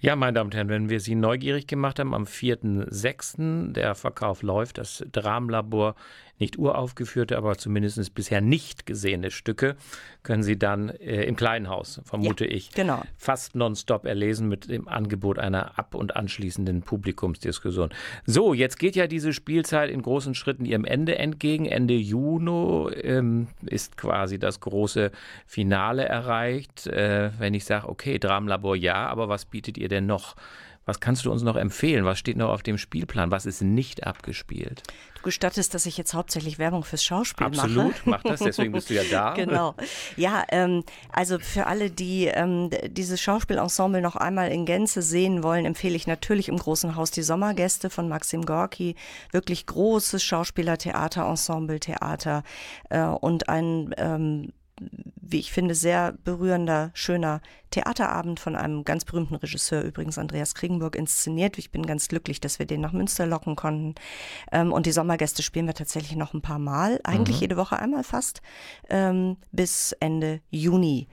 [0.01, 3.73] Ja, meine Damen und Herren, wenn wir Sie neugierig gemacht haben, am 4.6.
[3.73, 5.95] der Verkauf läuft, das Dramenlabor
[6.41, 9.77] nicht uraufgeführte, aber zumindest bisher nicht gesehene Stücke
[10.23, 13.03] können Sie dann äh, im Kleinhaus, vermute Ja, ich, genau.
[13.17, 17.91] fast nonstop erlesen mit dem Angebot einer ab- und anschließenden Publikumsdiskussion.
[18.27, 21.67] So, jetzt geht ja diese Spielzeit in großen Schritten ihrem Ende entgegen.
[21.67, 25.11] Ende Juni ähm, ist quasi das große
[25.47, 26.87] Finale erreicht.
[26.87, 30.37] Äh, wenn ich sage, okay, Dramenlabor ja, aber was bietet ihr denn noch?
[30.91, 32.05] Was kannst du uns noch empfehlen?
[32.05, 33.31] Was steht noch auf dem Spielplan?
[33.31, 34.83] Was ist nicht abgespielt?
[35.15, 37.61] Du gestattest, dass ich jetzt hauptsächlich Werbung fürs Schauspiel mache.
[37.61, 39.35] Absolut, mach das, deswegen bist du ja da.
[39.35, 39.77] Genau.
[40.17, 45.65] Ja, ähm, also für alle, die ähm, dieses Schauspielensemble noch einmal in Gänze sehen wollen,
[45.65, 48.97] empfehle ich natürlich im Großen Haus die Sommergäste von Maxim Gorki.
[49.31, 52.43] Wirklich großes Schauspielertheater, Ensembletheater
[52.89, 54.53] äh, und ein ähm,
[55.31, 57.41] wie ich finde, sehr berührender, schöner
[57.71, 61.59] Theaterabend von einem ganz berühmten Regisseur, übrigens Andreas Kriegenburg, inszeniert.
[61.59, 63.95] Ich bin ganz glücklich, dass wir den nach Münster locken konnten.
[64.51, 68.05] Ähm, und die Sommergäste spielen wir tatsächlich noch ein paar Mal, eigentlich jede Woche einmal
[68.05, 68.43] fast,
[68.89, 71.09] ähm, bis Ende Juni.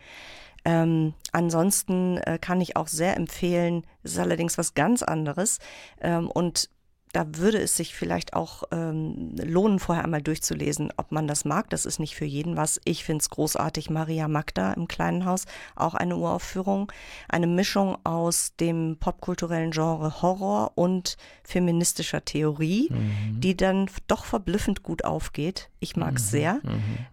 [0.66, 5.60] Ähm, ansonsten äh, kann ich auch sehr empfehlen, es ist allerdings was ganz anderes
[6.02, 6.70] ähm, und
[7.18, 11.68] da würde es sich vielleicht auch ähm, lohnen, vorher einmal durchzulesen, ob man das mag.
[11.72, 12.80] Das ist nicht für jeden was.
[12.86, 13.90] Ich finde es großartig.
[13.90, 16.92] Maria Magda im Kleinen Haus, auch eine Uraufführung.
[17.28, 22.90] Eine Mischung aus dem popkulturellen Genre Horror und feministischer Theorie,
[23.32, 25.72] die dann doch verblüffend gut aufgeht.
[25.80, 26.60] Ich mag es sehr.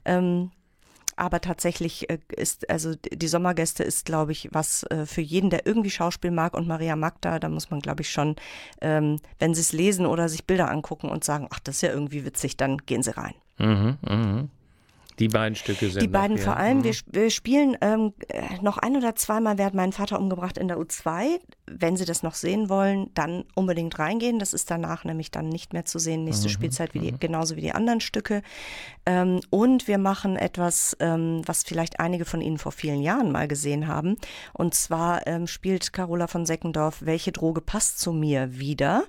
[0.04, 0.50] Ähm,
[1.16, 5.66] aber tatsächlich äh, ist, also die Sommergäste ist, glaube ich, was äh, für jeden, der
[5.66, 6.54] irgendwie Schauspiel mag.
[6.54, 8.36] Und Maria Magda, da muss man, glaube ich, schon,
[8.80, 11.90] ähm, wenn sie es lesen oder sich Bilder angucken und sagen, ach, das ist ja
[11.90, 13.34] irgendwie witzig, dann gehen sie rein.
[13.58, 14.50] Mhm, mhm.
[15.18, 16.58] Die beiden Stücke sind Die beiden noch, vor ja.
[16.58, 16.78] allem.
[16.78, 16.84] Mhm.
[16.84, 20.68] Wir, wir spielen ähm, äh, noch ein oder zweimal, wer hat meinen Vater umgebracht in
[20.68, 21.38] der U2.
[21.66, 24.38] Wenn Sie das noch sehen wollen, dann unbedingt reingehen.
[24.38, 26.20] Das ist danach nämlich dann nicht mehr zu sehen.
[26.20, 28.42] Mhm, Nächste Spielzeit wie die, genauso wie die anderen Stücke.
[29.06, 33.46] Ähm, und wir machen etwas, ähm, was vielleicht einige von Ihnen vor vielen Jahren mal
[33.46, 34.16] gesehen haben.
[34.52, 39.04] Und zwar ähm, spielt Carola von Seckendorf Welche Droge passt zu mir wieder.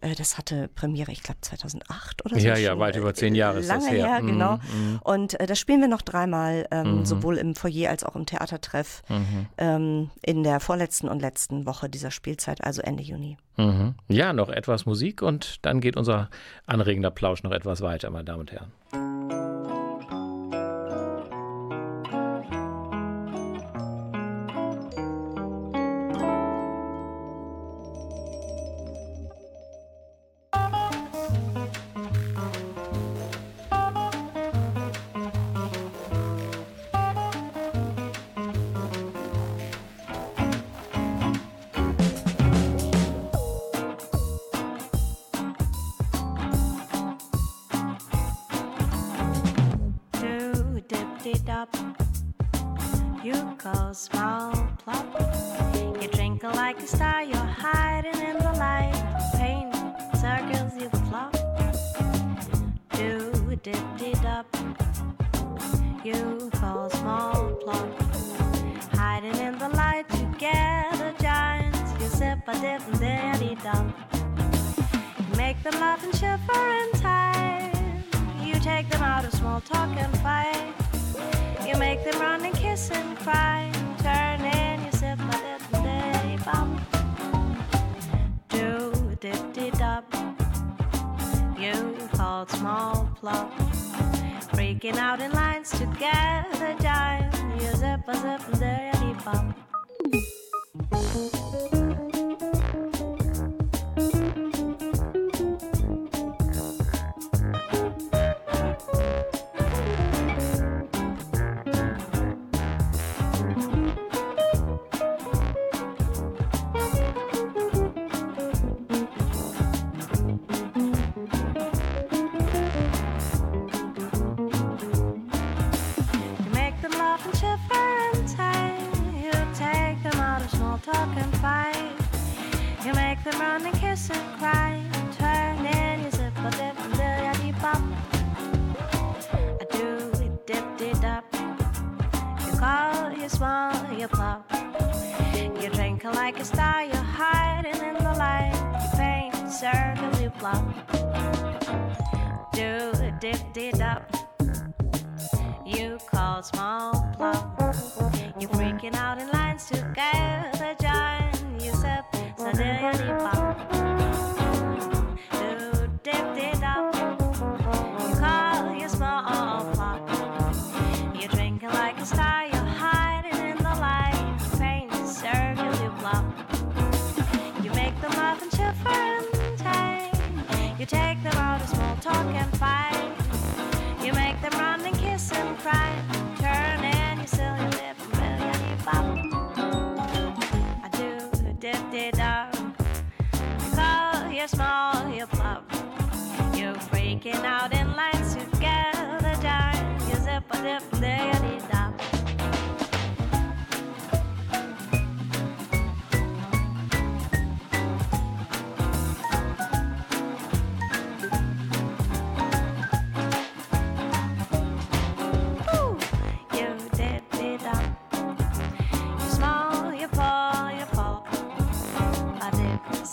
[0.00, 2.46] Äh, Das hatte Premiere, ich glaube 2008 oder so.
[2.46, 4.06] Ja, ja, weit äh, über zehn Jahre ist das Lange her.
[4.08, 4.56] her, Mhm, genau.
[4.56, 5.00] mhm.
[5.02, 9.02] Und äh, das spielen wir noch dreimal, ähm, sowohl im Foyer als auch im Theatertreff
[9.08, 9.46] Mhm.
[9.58, 13.36] ähm, in der vorletzten und letzten Woche dieser Spielzeit, also Ende Juni.
[13.56, 13.94] Mhm.
[14.08, 16.28] Ja, noch etwas Musik und dann geht unser
[16.66, 18.72] anregender Plausch noch etwas weiter, meine Damen und Herren.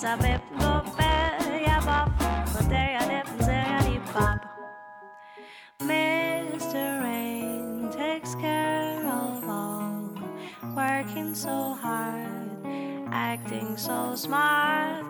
[0.03, 2.11] Go ya ya ya.
[5.79, 7.03] Mr.
[7.03, 10.11] Rain takes care of all,
[10.75, 12.51] working so hard,
[13.11, 15.05] acting so smart,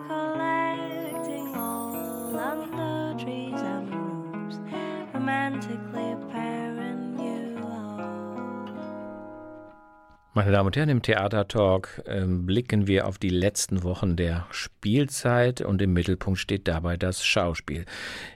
[10.36, 15.60] Meine Damen und Herren, im Theatertalk ähm, blicken wir auf die letzten Wochen der Spielzeit
[15.60, 17.84] und im Mittelpunkt steht dabei das Schauspiel.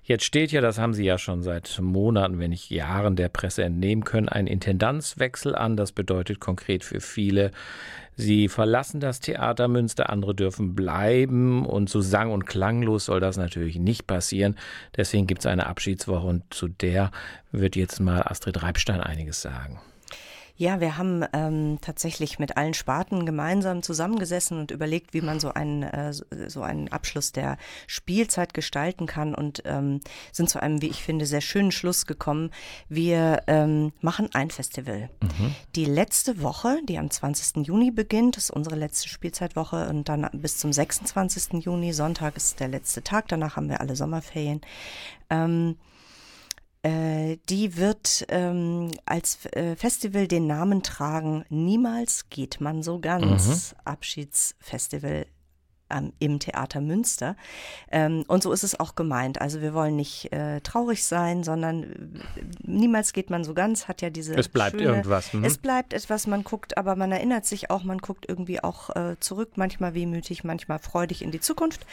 [0.05, 3.65] Jetzt steht ja, das haben Sie ja schon seit Monaten, wenn nicht Jahren der Presse
[3.65, 5.77] entnehmen können, ein Intendanzwechsel an.
[5.77, 7.51] Das bedeutet konkret für viele,
[8.15, 13.37] Sie verlassen das Theater Münster, andere dürfen bleiben und so sang- und klanglos soll das
[13.37, 14.55] natürlich nicht passieren.
[14.97, 17.11] Deswegen gibt es eine Abschiedswoche und zu der
[17.51, 19.81] wird jetzt mal Astrid Reibstein einiges sagen.
[20.61, 25.55] Ja, wir haben ähm, tatsächlich mit allen Sparten gemeinsam zusammengesessen und überlegt, wie man so
[25.55, 30.01] einen, äh, so einen Abschluss der Spielzeit gestalten kann und ähm,
[30.33, 32.51] sind zu einem, wie ich finde, sehr schönen Schluss gekommen.
[32.89, 35.11] Wir ähm, machen ein Festival.
[35.77, 37.65] Die letzte Woche, die am 20.
[37.65, 41.65] Juni beginnt, ist unsere letzte Spielzeitwoche und dann bis zum 26.
[41.65, 44.61] Juni, Sonntag ist der letzte Tag, danach haben wir alle Sommerferien.
[45.31, 45.77] Ähm,
[46.83, 53.75] äh, die wird ähm, als äh, Festival den Namen tragen Niemals geht man so ganz.
[53.85, 55.27] Abschiedsfestival
[55.91, 57.37] ähm, im Theater Münster.
[57.91, 59.41] Ähm, und so ist es auch gemeint.
[59.41, 61.87] Also wir wollen nicht äh, traurig sein, sondern äh,
[62.63, 64.35] niemals geht man so ganz, hat ja diese.
[64.35, 65.45] Es bleibt schöne, irgendwas, mhm.
[65.45, 69.17] Es bleibt etwas, man guckt, aber man erinnert sich auch, man guckt irgendwie auch äh,
[69.21, 71.87] zurück, manchmal wehmütig, manchmal freudig in die Zukunft.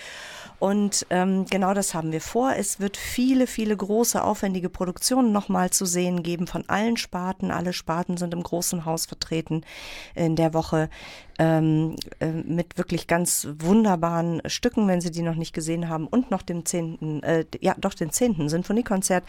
[0.60, 2.54] Und ähm, genau das haben wir vor.
[2.56, 7.52] Es wird viele, viele große, aufwendige Produktionen nochmal zu sehen geben von allen Sparten.
[7.52, 9.64] Alle Sparten sind im großen Haus vertreten
[10.14, 10.90] in der Woche
[11.40, 16.32] ähm, äh, mit wirklich ganz wunderbaren Stücken, wenn Sie die noch nicht gesehen haben, und
[16.32, 19.24] noch dem zehnten, äh, ja, doch den zehnten Sinfoniekonzert,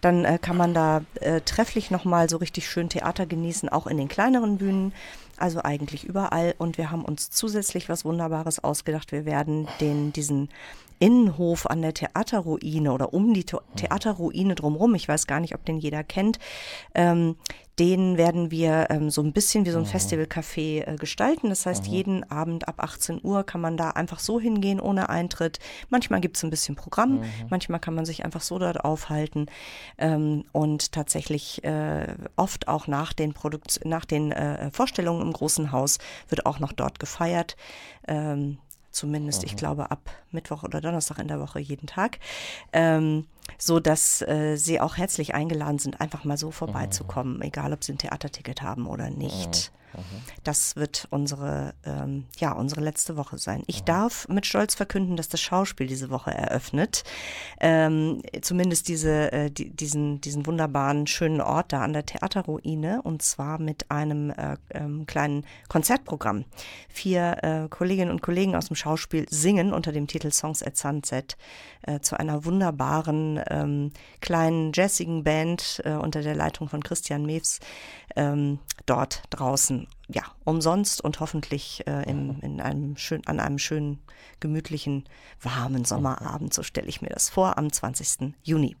[0.00, 3.96] dann äh, kann man da äh, trefflich nochmal so richtig schön Theater genießen, auch in
[3.96, 4.92] den kleineren Bühnen.
[5.38, 6.54] Also eigentlich überall.
[6.56, 9.12] Und wir haben uns zusätzlich was Wunderbares ausgedacht.
[9.12, 10.48] Wir werden den, diesen
[10.98, 15.64] Innenhof an der Theaterruine oder um die The Theaterruine drumherum, ich weiß gar nicht, ob
[15.64, 16.38] den jeder kennt,
[16.94, 17.36] ähm,
[17.78, 21.50] den werden wir ähm, so ein bisschen wie so ein Festivalcafé äh, gestalten.
[21.50, 25.58] Das heißt, jeden Abend ab 18 Uhr kann man da einfach so hingehen ohne Eintritt.
[25.90, 29.46] Manchmal gibt es ein bisschen Programm, manchmal kann man sich einfach so dort aufhalten
[29.98, 35.72] ähm, und tatsächlich äh, oft auch nach den, Produkt nach den äh, Vorstellungen im großen
[35.72, 35.98] Haus
[36.28, 37.56] wird auch noch dort gefeiert.
[38.08, 38.58] Ähm,
[38.96, 42.18] zumindest, ich glaube, ab Mittwoch oder Donnerstag in der Woche jeden Tag.
[42.72, 43.26] Ähm,
[43.58, 47.92] so dass äh, sie auch herzlich eingeladen sind, einfach mal so vorbeizukommen, egal ob sie
[47.92, 49.70] ein Theaterticket haben oder nicht.
[50.44, 53.62] Das wird unsere, ähm, ja, unsere letzte Woche sein.
[53.66, 57.04] Ich darf mit Stolz verkünden, dass das Schauspiel diese Woche eröffnet.
[57.60, 63.22] Ähm, zumindest diese, äh, die, diesen, diesen wunderbaren, schönen Ort da an der Theaterruine und
[63.22, 66.44] zwar mit einem äh, ähm, kleinen Konzertprogramm.
[66.88, 71.36] Vier äh, Kolleginnen und Kollegen aus dem Schauspiel singen unter dem Titel Songs at Sunset
[71.82, 77.60] äh, zu einer wunderbaren ähm, kleinen jazzigen Band äh, unter der Leitung von Christian Mews
[78.16, 79.86] ähm, dort draußen.
[80.08, 83.98] Ja, umsonst und hoffentlich äh, im, in einem schön, an einem schönen,
[84.38, 85.04] gemütlichen,
[85.42, 86.54] warmen Sommerabend.
[86.54, 88.34] So stelle ich mir das vor, am 20.
[88.42, 88.76] Juni.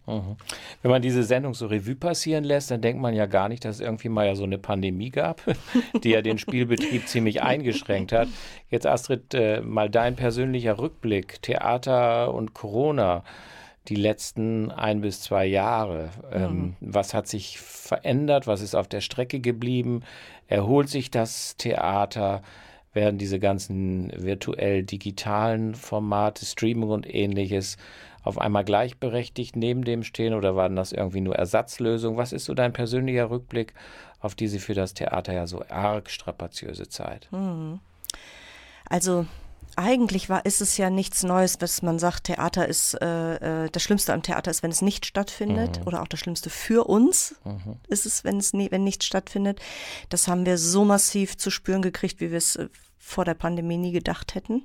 [0.82, 3.76] Wenn man diese Sendung so Revue passieren lässt, dann denkt man ja gar nicht, dass
[3.76, 5.42] es irgendwie mal ja so eine Pandemie gab,
[6.04, 8.28] die ja den Spielbetrieb ziemlich eingeschränkt hat.
[8.70, 13.24] Jetzt Astrid, äh, mal dein persönlicher Rückblick, Theater und Corona,
[13.88, 16.10] die letzten ein bis zwei Jahre.
[16.32, 18.46] Ähm, Was hat sich verändert?
[18.46, 20.02] Was ist auf der Strecke geblieben?
[20.48, 22.42] Erholt sich das Theater?
[22.92, 27.76] Werden diese ganzen virtuell digitalen Formate, Streaming und ähnliches
[28.22, 32.18] auf einmal gleichberechtigt neben dem stehen oder waren das irgendwie nur Ersatzlösungen?
[32.18, 33.72] Was ist so dein persönlicher Rückblick
[34.20, 37.28] auf diese für das Theater ja so arg strapaziöse Zeit?
[38.88, 39.26] Also
[39.76, 43.82] eigentlich war, ist es ja nichts Neues, was man sagt, Theater ist, äh, äh, das
[43.82, 45.80] Schlimmste am Theater ist, wenn es nicht stattfindet.
[45.86, 47.36] Oder auch das Schlimmste für uns
[47.88, 49.60] ist es, wenn es nie, wenn nichts stattfindet.
[50.08, 52.68] Das haben wir so massiv zu spüren gekriegt, wie wir es äh,
[52.98, 54.64] vor der Pandemie nie gedacht hätten.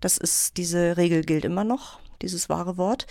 [0.00, 3.06] Das ist, diese Regel gilt immer noch, dieses wahre Wort.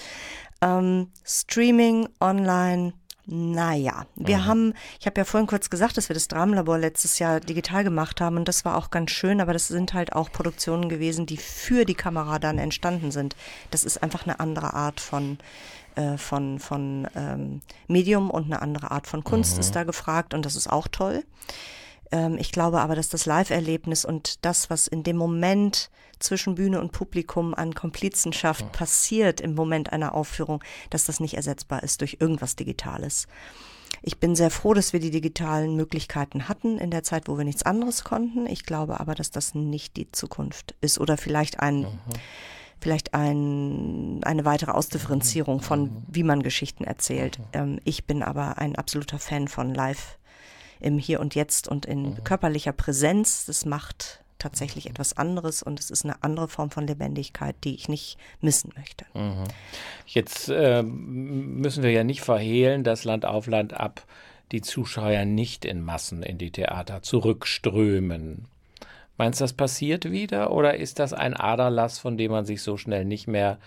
[0.61, 2.93] Ähm, Streaming, online,
[3.29, 7.41] naja, wir haben, ich habe ja vorhin kurz gesagt, dass wir das Dramenlabor letztes Jahr
[7.41, 10.87] digital gemacht haben und das war auch ganz schön, aber das sind halt auch Produktionen
[10.87, 13.35] gewesen, die für die Kamera dann entstanden sind.
[13.69, 15.39] Das ist einfach eine andere Art von
[15.95, 20.45] äh, von, von ähm, Medium und eine andere Art von Kunst ist da gefragt und
[20.45, 21.23] das ist auch toll.
[22.11, 25.89] Ähm, ich glaube aber, dass das Live-Erlebnis und das, was in dem Moment
[26.19, 31.83] zwischen Bühne und Publikum an Komplizenschaft passiert im Moment einer Aufführung, dass das nicht ersetzbar
[31.83, 33.27] ist durch irgendwas Digitales.
[34.01, 37.45] Ich bin sehr froh, dass wir die digitalen Möglichkeiten hatten in der Zeit, wo wir
[37.45, 38.45] nichts anderes konnten.
[38.47, 41.87] Ich glaube aber, dass das nicht die Zukunft ist oder vielleicht ein,
[42.79, 47.39] vielleicht ein, eine weitere Ausdifferenzierung von, wie man Geschichten erzählt.
[47.53, 50.17] Ähm, ich bin aber ein absoluter Fan von Live
[50.79, 53.45] im Hier und Jetzt und in körperlicher Präsenz.
[53.45, 57.89] Das macht tatsächlich etwas anderes und es ist eine andere Form von Lebendigkeit, die ich
[57.89, 59.05] nicht missen möchte.
[60.05, 64.05] Jetzt äh, müssen wir ja nicht verhehlen, dass Land auf Land ab
[64.51, 68.45] die Zuschauer nicht in Massen in die Theater zurückströmen.
[69.17, 72.77] Meinst du, das passiert wieder oder ist das ein Aderlass, von dem man sich so
[72.77, 73.57] schnell nicht mehr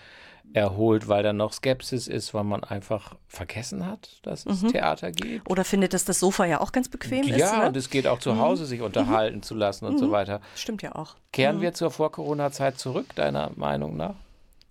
[0.53, 5.49] erholt, weil da noch Skepsis ist, weil man einfach vergessen hat, dass es Theater gibt?
[5.49, 7.37] Oder findet, dass das Sofa ja auch ganz bequem ist?
[7.37, 7.67] Ja, ne?
[7.67, 10.41] und es geht auch zu Hause, sich unterhalten zu lassen und so weiter.
[10.55, 11.15] Stimmt ja auch.
[11.31, 14.15] Kehren wir zur Vor-Corona-Zeit zurück, deiner Meinung nach?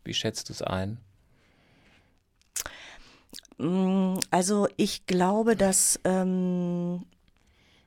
[0.04, 0.98] Wie schätzt du es ein?
[3.58, 7.04] Mm, Also ich glaube, dass ähm,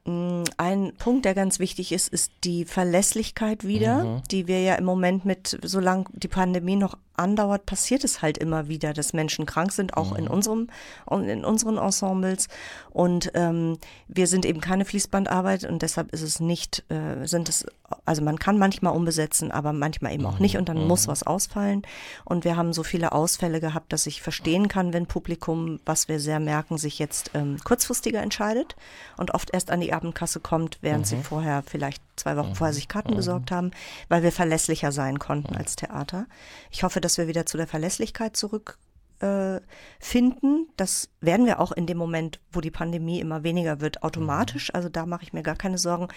[0.06, 5.24] ein Punkt, der ganz wichtig ist, ist die Verlässlichkeit wieder, die wir ja im Moment
[5.24, 9.96] mit, solange die Pandemie noch andauert, passiert es halt immer wieder, dass Menschen krank sind,
[9.96, 10.68] auch in unserem
[11.10, 12.50] in unseren Ensembles.
[12.90, 13.78] Und ähm,
[14.10, 17.66] wir sind eben keine Fließbandarbeit und deshalb ist es nicht, äh, sind es,
[18.06, 21.84] also man kann manchmal umbesetzen, aber manchmal eben auch nicht und dann muss was ausfallen.
[22.26, 26.20] Und wir haben so viele Ausfälle gehabt, dass ich verstehen kann, wenn Publikum, was wir
[26.20, 28.76] sehr merken, sich jetzt ähm, kurzfristiger entscheidet
[29.18, 32.88] und oft erst an die Abendkasse kommt, während sie vorher vielleicht zwei Wochen vorher sich
[32.88, 33.72] Karten besorgt haben,
[34.10, 36.28] weil wir verlässlicher sein konnten als Theater.
[36.72, 38.78] Ich hoffe, dass wir wieder zu der Verlässlichkeit zurück
[39.24, 39.62] äh,
[40.00, 40.68] finden.
[40.78, 44.74] Das werden wir auch in dem Moment, wo die Pandemie immer weniger wird, automatisch.
[44.74, 46.10] Also da mache ich mir gar keine Sorgen.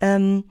[0.00, 0.44] Ähm,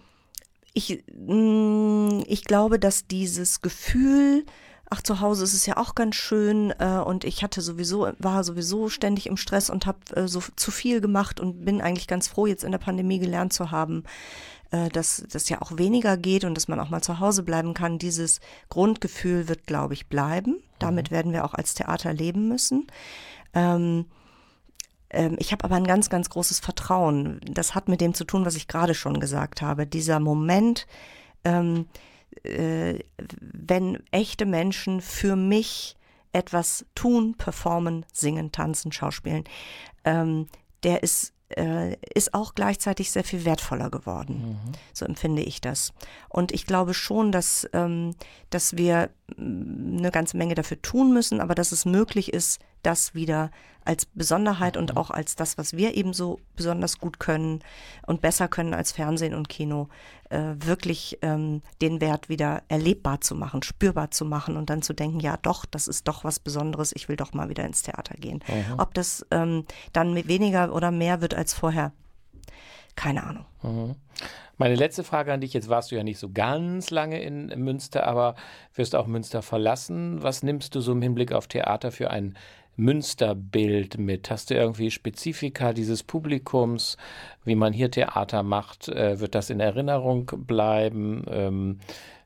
[0.75, 4.45] ich, mh, ich glaube, dass dieses Gefühl,
[4.89, 8.43] ach, zu Hause ist es ja auch ganz schön äh, und ich hatte sowieso, war
[8.43, 12.27] sowieso ständig im Stress und habe äh, so zu viel gemacht und bin eigentlich ganz
[12.27, 14.03] froh, jetzt in der Pandemie gelernt zu haben,
[14.71, 17.73] äh, dass das ja auch weniger geht und dass man auch mal zu Hause bleiben
[17.73, 17.97] kann.
[17.97, 20.61] Dieses Grundgefühl wird, glaube ich, bleiben.
[20.77, 22.87] Damit werden wir auch als Theater leben müssen.
[23.53, 24.05] Ähm, ähm,
[25.37, 27.39] ich habe aber ein ganz, ganz großes Vertrauen.
[27.49, 29.87] Das hat mit dem zu tun, was ich gerade schon gesagt habe.
[29.87, 30.87] Dieser Moment,
[31.43, 31.87] ähm,
[32.43, 32.99] äh,
[33.39, 35.95] wenn echte Menschen für mich
[36.33, 39.45] etwas tun, performen, singen, tanzen, schauspielen,
[40.03, 40.47] ähm,
[40.83, 44.59] der ist, äh, ist auch gleichzeitig sehr viel wertvoller geworden.
[44.93, 45.93] So empfinde ich das.
[46.27, 48.15] Und ich glaube schon, dass, ähm,
[48.49, 53.15] dass wir mm, eine ganze Menge dafür tun müssen, aber dass es möglich ist, das
[53.15, 53.51] wieder
[53.85, 57.59] als Besonderheit und auch als das, was wir eben so besonders gut können
[58.07, 59.89] und besser können als Fernsehen und Kino,
[60.29, 64.93] äh, wirklich ähm, den Wert wieder erlebbar zu machen, spürbar zu machen und dann zu
[64.93, 68.15] denken, ja doch, das ist doch was Besonderes, ich will doch mal wieder ins Theater
[68.17, 68.43] gehen.
[68.77, 71.91] Ob das ähm, dann weniger oder mehr wird als vorher,
[72.95, 73.45] keine Ahnung.
[74.57, 78.07] Meine letzte Frage an dich, jetzt warst du ja nicht so ganz lange in Münster,
[78.07, 78.35] aber
[78.73, 80.23] wirst auch Münster verlassen.
[80.23, 82.37] Was nimmst du so im Hinblick auf Theater für ein
[82.77, 84.29] Münsterbild mit?
[84.29, 86.97] Hast du irgendwie Spezifika dieses Publikums,
[87.43, 88.89] wie man hier Theater macht?
[88.89, 91.25] Äh, wird das in Erinnerung bleiben?
[91.29, 91.79] Ähm,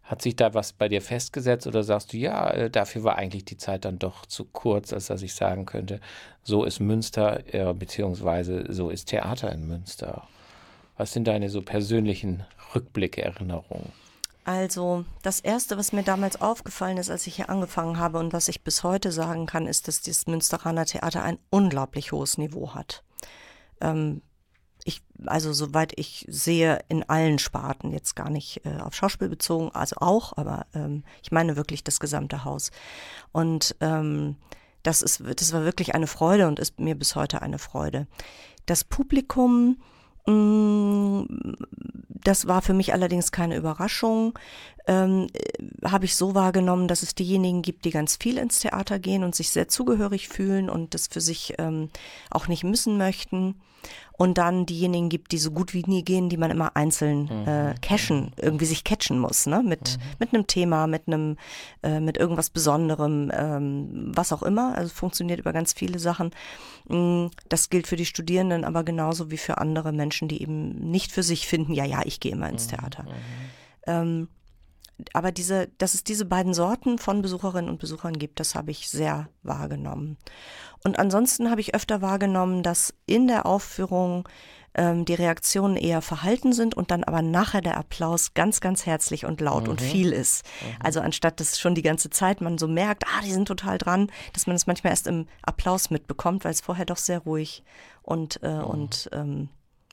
[0.10, 3.46] hat sich da was bei dir festgesetzt oder sagst du, ja, äh, dafür war eigentlich
[3.46, 6.00] die Zeit dann doch zu kurz, als dass ich sagen könnte,
[6.42, 10.28] so ist Münster, äh, beziehungsweise so ist Theater in Münster?
[10.98, 12.44] Was sind deine so persönlichen
[12.74, 13.92] Rückblicke, Erinnerungen?
[14.50, 18.48] Also das Erste, was mir damals aufgefallen ist, als ich hier angefangen habe und was
[18.48, 23.04] ich bis heute sagen kann, ist, dass das Münsteraner Theater ein unglaublich hohes Niveau hat.
[23.80, 24.24] Ähm,
[24.86, 29.70] ich, also soweit ich sehe, in allen Sparten, jetzt gar nicht äh, auf Schauspiel bezogen,
[29.76, 32.72] also auch, aber ähm, ich meine wirklich das gesamte Haus.
[33.32, 34.36] Und ähm,
[34.82, 38.08] das, ist, das war wirklich eine Freude und ist mir bis heute eine Freude.
[38.66, 39.78] Das Publikum,
[42.24, 44.38] das war für mich allerdings keine Überraschung.
[44.90, 48.98] Ähm, äh, habe ich so wahrgenommen, dass es diejenigen gibt, die ganz viel ins Theater
[48.98, 51.90] gehen und sich sehr zugehörig fühlen und das für sich ähm,
[52.32, 53.56] auch nicht müssen möchten.
[54.18, 57.76] Und dann diejenigen gibt, die so gut wie nie gehen, die man immer einzeln äh,
[57.82, 59.64] cashen, irgendwie sich catchen muss, ne?
[59.64, 61.38] Mit, mit einem Thema, mit einem,
[61.84, 64.76] äh, mit irgendwas Besonderem, ähm, was auch immer.
[64.76, 66.32] Also funktioniert über ganz viele Sachen.
[66.90, 71.14] Mm, Das gilt für die Studierenden, aber genauso wie für andere Menschen, die eben nicht
[71.14, 73.06] für sich finden, ja, ja, ich gehe immer ins Theater.
[73.88, 74.28] Ähm,
[75.14, 78.90] aber diese, dass es diese beiden Sorten von Besucherinnen und Besuchern gibt, das habe ich
[78.90, 80.18] sehr wahrgenommen.
[80.84, 84.28] Und ansonsten habe ich öfter wahrgenommen, dass in der Aufführung
[84.76, 89.26] ähm, die Reaktionen eher verhalten sind und dann aber nachher der Applaus ganz, ganz herzlich
[89.26, 90.46] und laut und viel ist.
[90.80, 94.12] Also anstatt dass schon die ganze Zeit man so merkt, ah, die sind total dran,
[94.34, 97.64] dass man es manchmal erst im Applaus mitbekommt, weil es vorher doch sehr ruhig
[98.04, 99.50] und, äh, und ähm,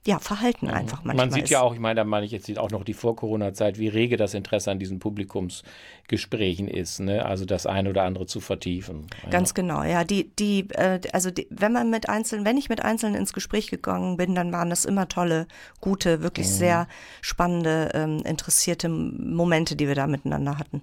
[0.06, 1.50] ja, verhalten einfach manchmal Man sieht ist.
[1.50, 4.34] ja auch, ich meine, da meine ich jetzt auch noch die Vor-Corona-Zeit, wie rege das
[4.34, 7.26] Interesse an diesen Publikumsgesprächen ist, ne?
[7.26, 9.06] Also das eine oder andere zu vertiefen.
[9.30, 10.04] Ganz genau, ja.
[10.04, 13.68] Die, die, äh, also die, wenn man mit Einzelnen, wenn ich mit Einzelnen ins Gespräch
[13.68, 15.46] gegangen bin, dann waren das immer tolle,
[15.80, 16.86] gute, wirklich sehr
[17.20, 20.82] spannende, ähm, interessierte Momente, die wir da miteinander hatten.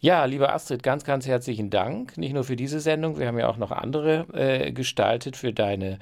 [0.00, 2.16] Ja, liebe Astrid, ganz, ganz herzlichen Dank.
[2.18, 5.98] Nicht nur für diese Sendung, wir haben ja auch noch andere äh, gestaltet für deine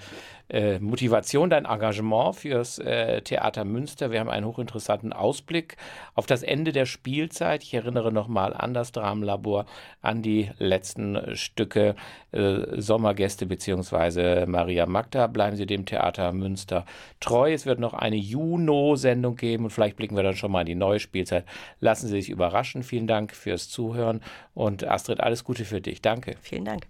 [0.48, 4.10] äh, Motivation, dein Engagement fürs äh, Theater Münster.
[4.10, 5.76] Wir haben einen hochinteressanten Ausblick
[6.14, 7.62] auf das Ende der Spielzeit.
[7.62, 9.66] Ich erinnere nochmal an das Dramenlabor,
[10.02, 11.94] an die letzten Stücke
[12.32, 14.46] äh, Sommergäste bzw.
[14.46, 15.26] Maria Magda.
[15.26, 16.84] Bleiben Sie dem Theater Münster
[17.20, 17.52] treu.
[17.52, 20.74] Es wird noch eine Juno-Sendung geben und vielleicht blicken wir dann schon mal in die
[20.74, 21.44] neue Spielzeit.
[21.80, 22.82] Lassen Sie sich überraschen.
[22.82, 24.20] Vielen Dank fürs Zuhören
[24.52, 26.02] und Astrid, alles Gute für dich.
[26.02, 26.36] Danke.
[26.42, 26.86] Vielen Dank.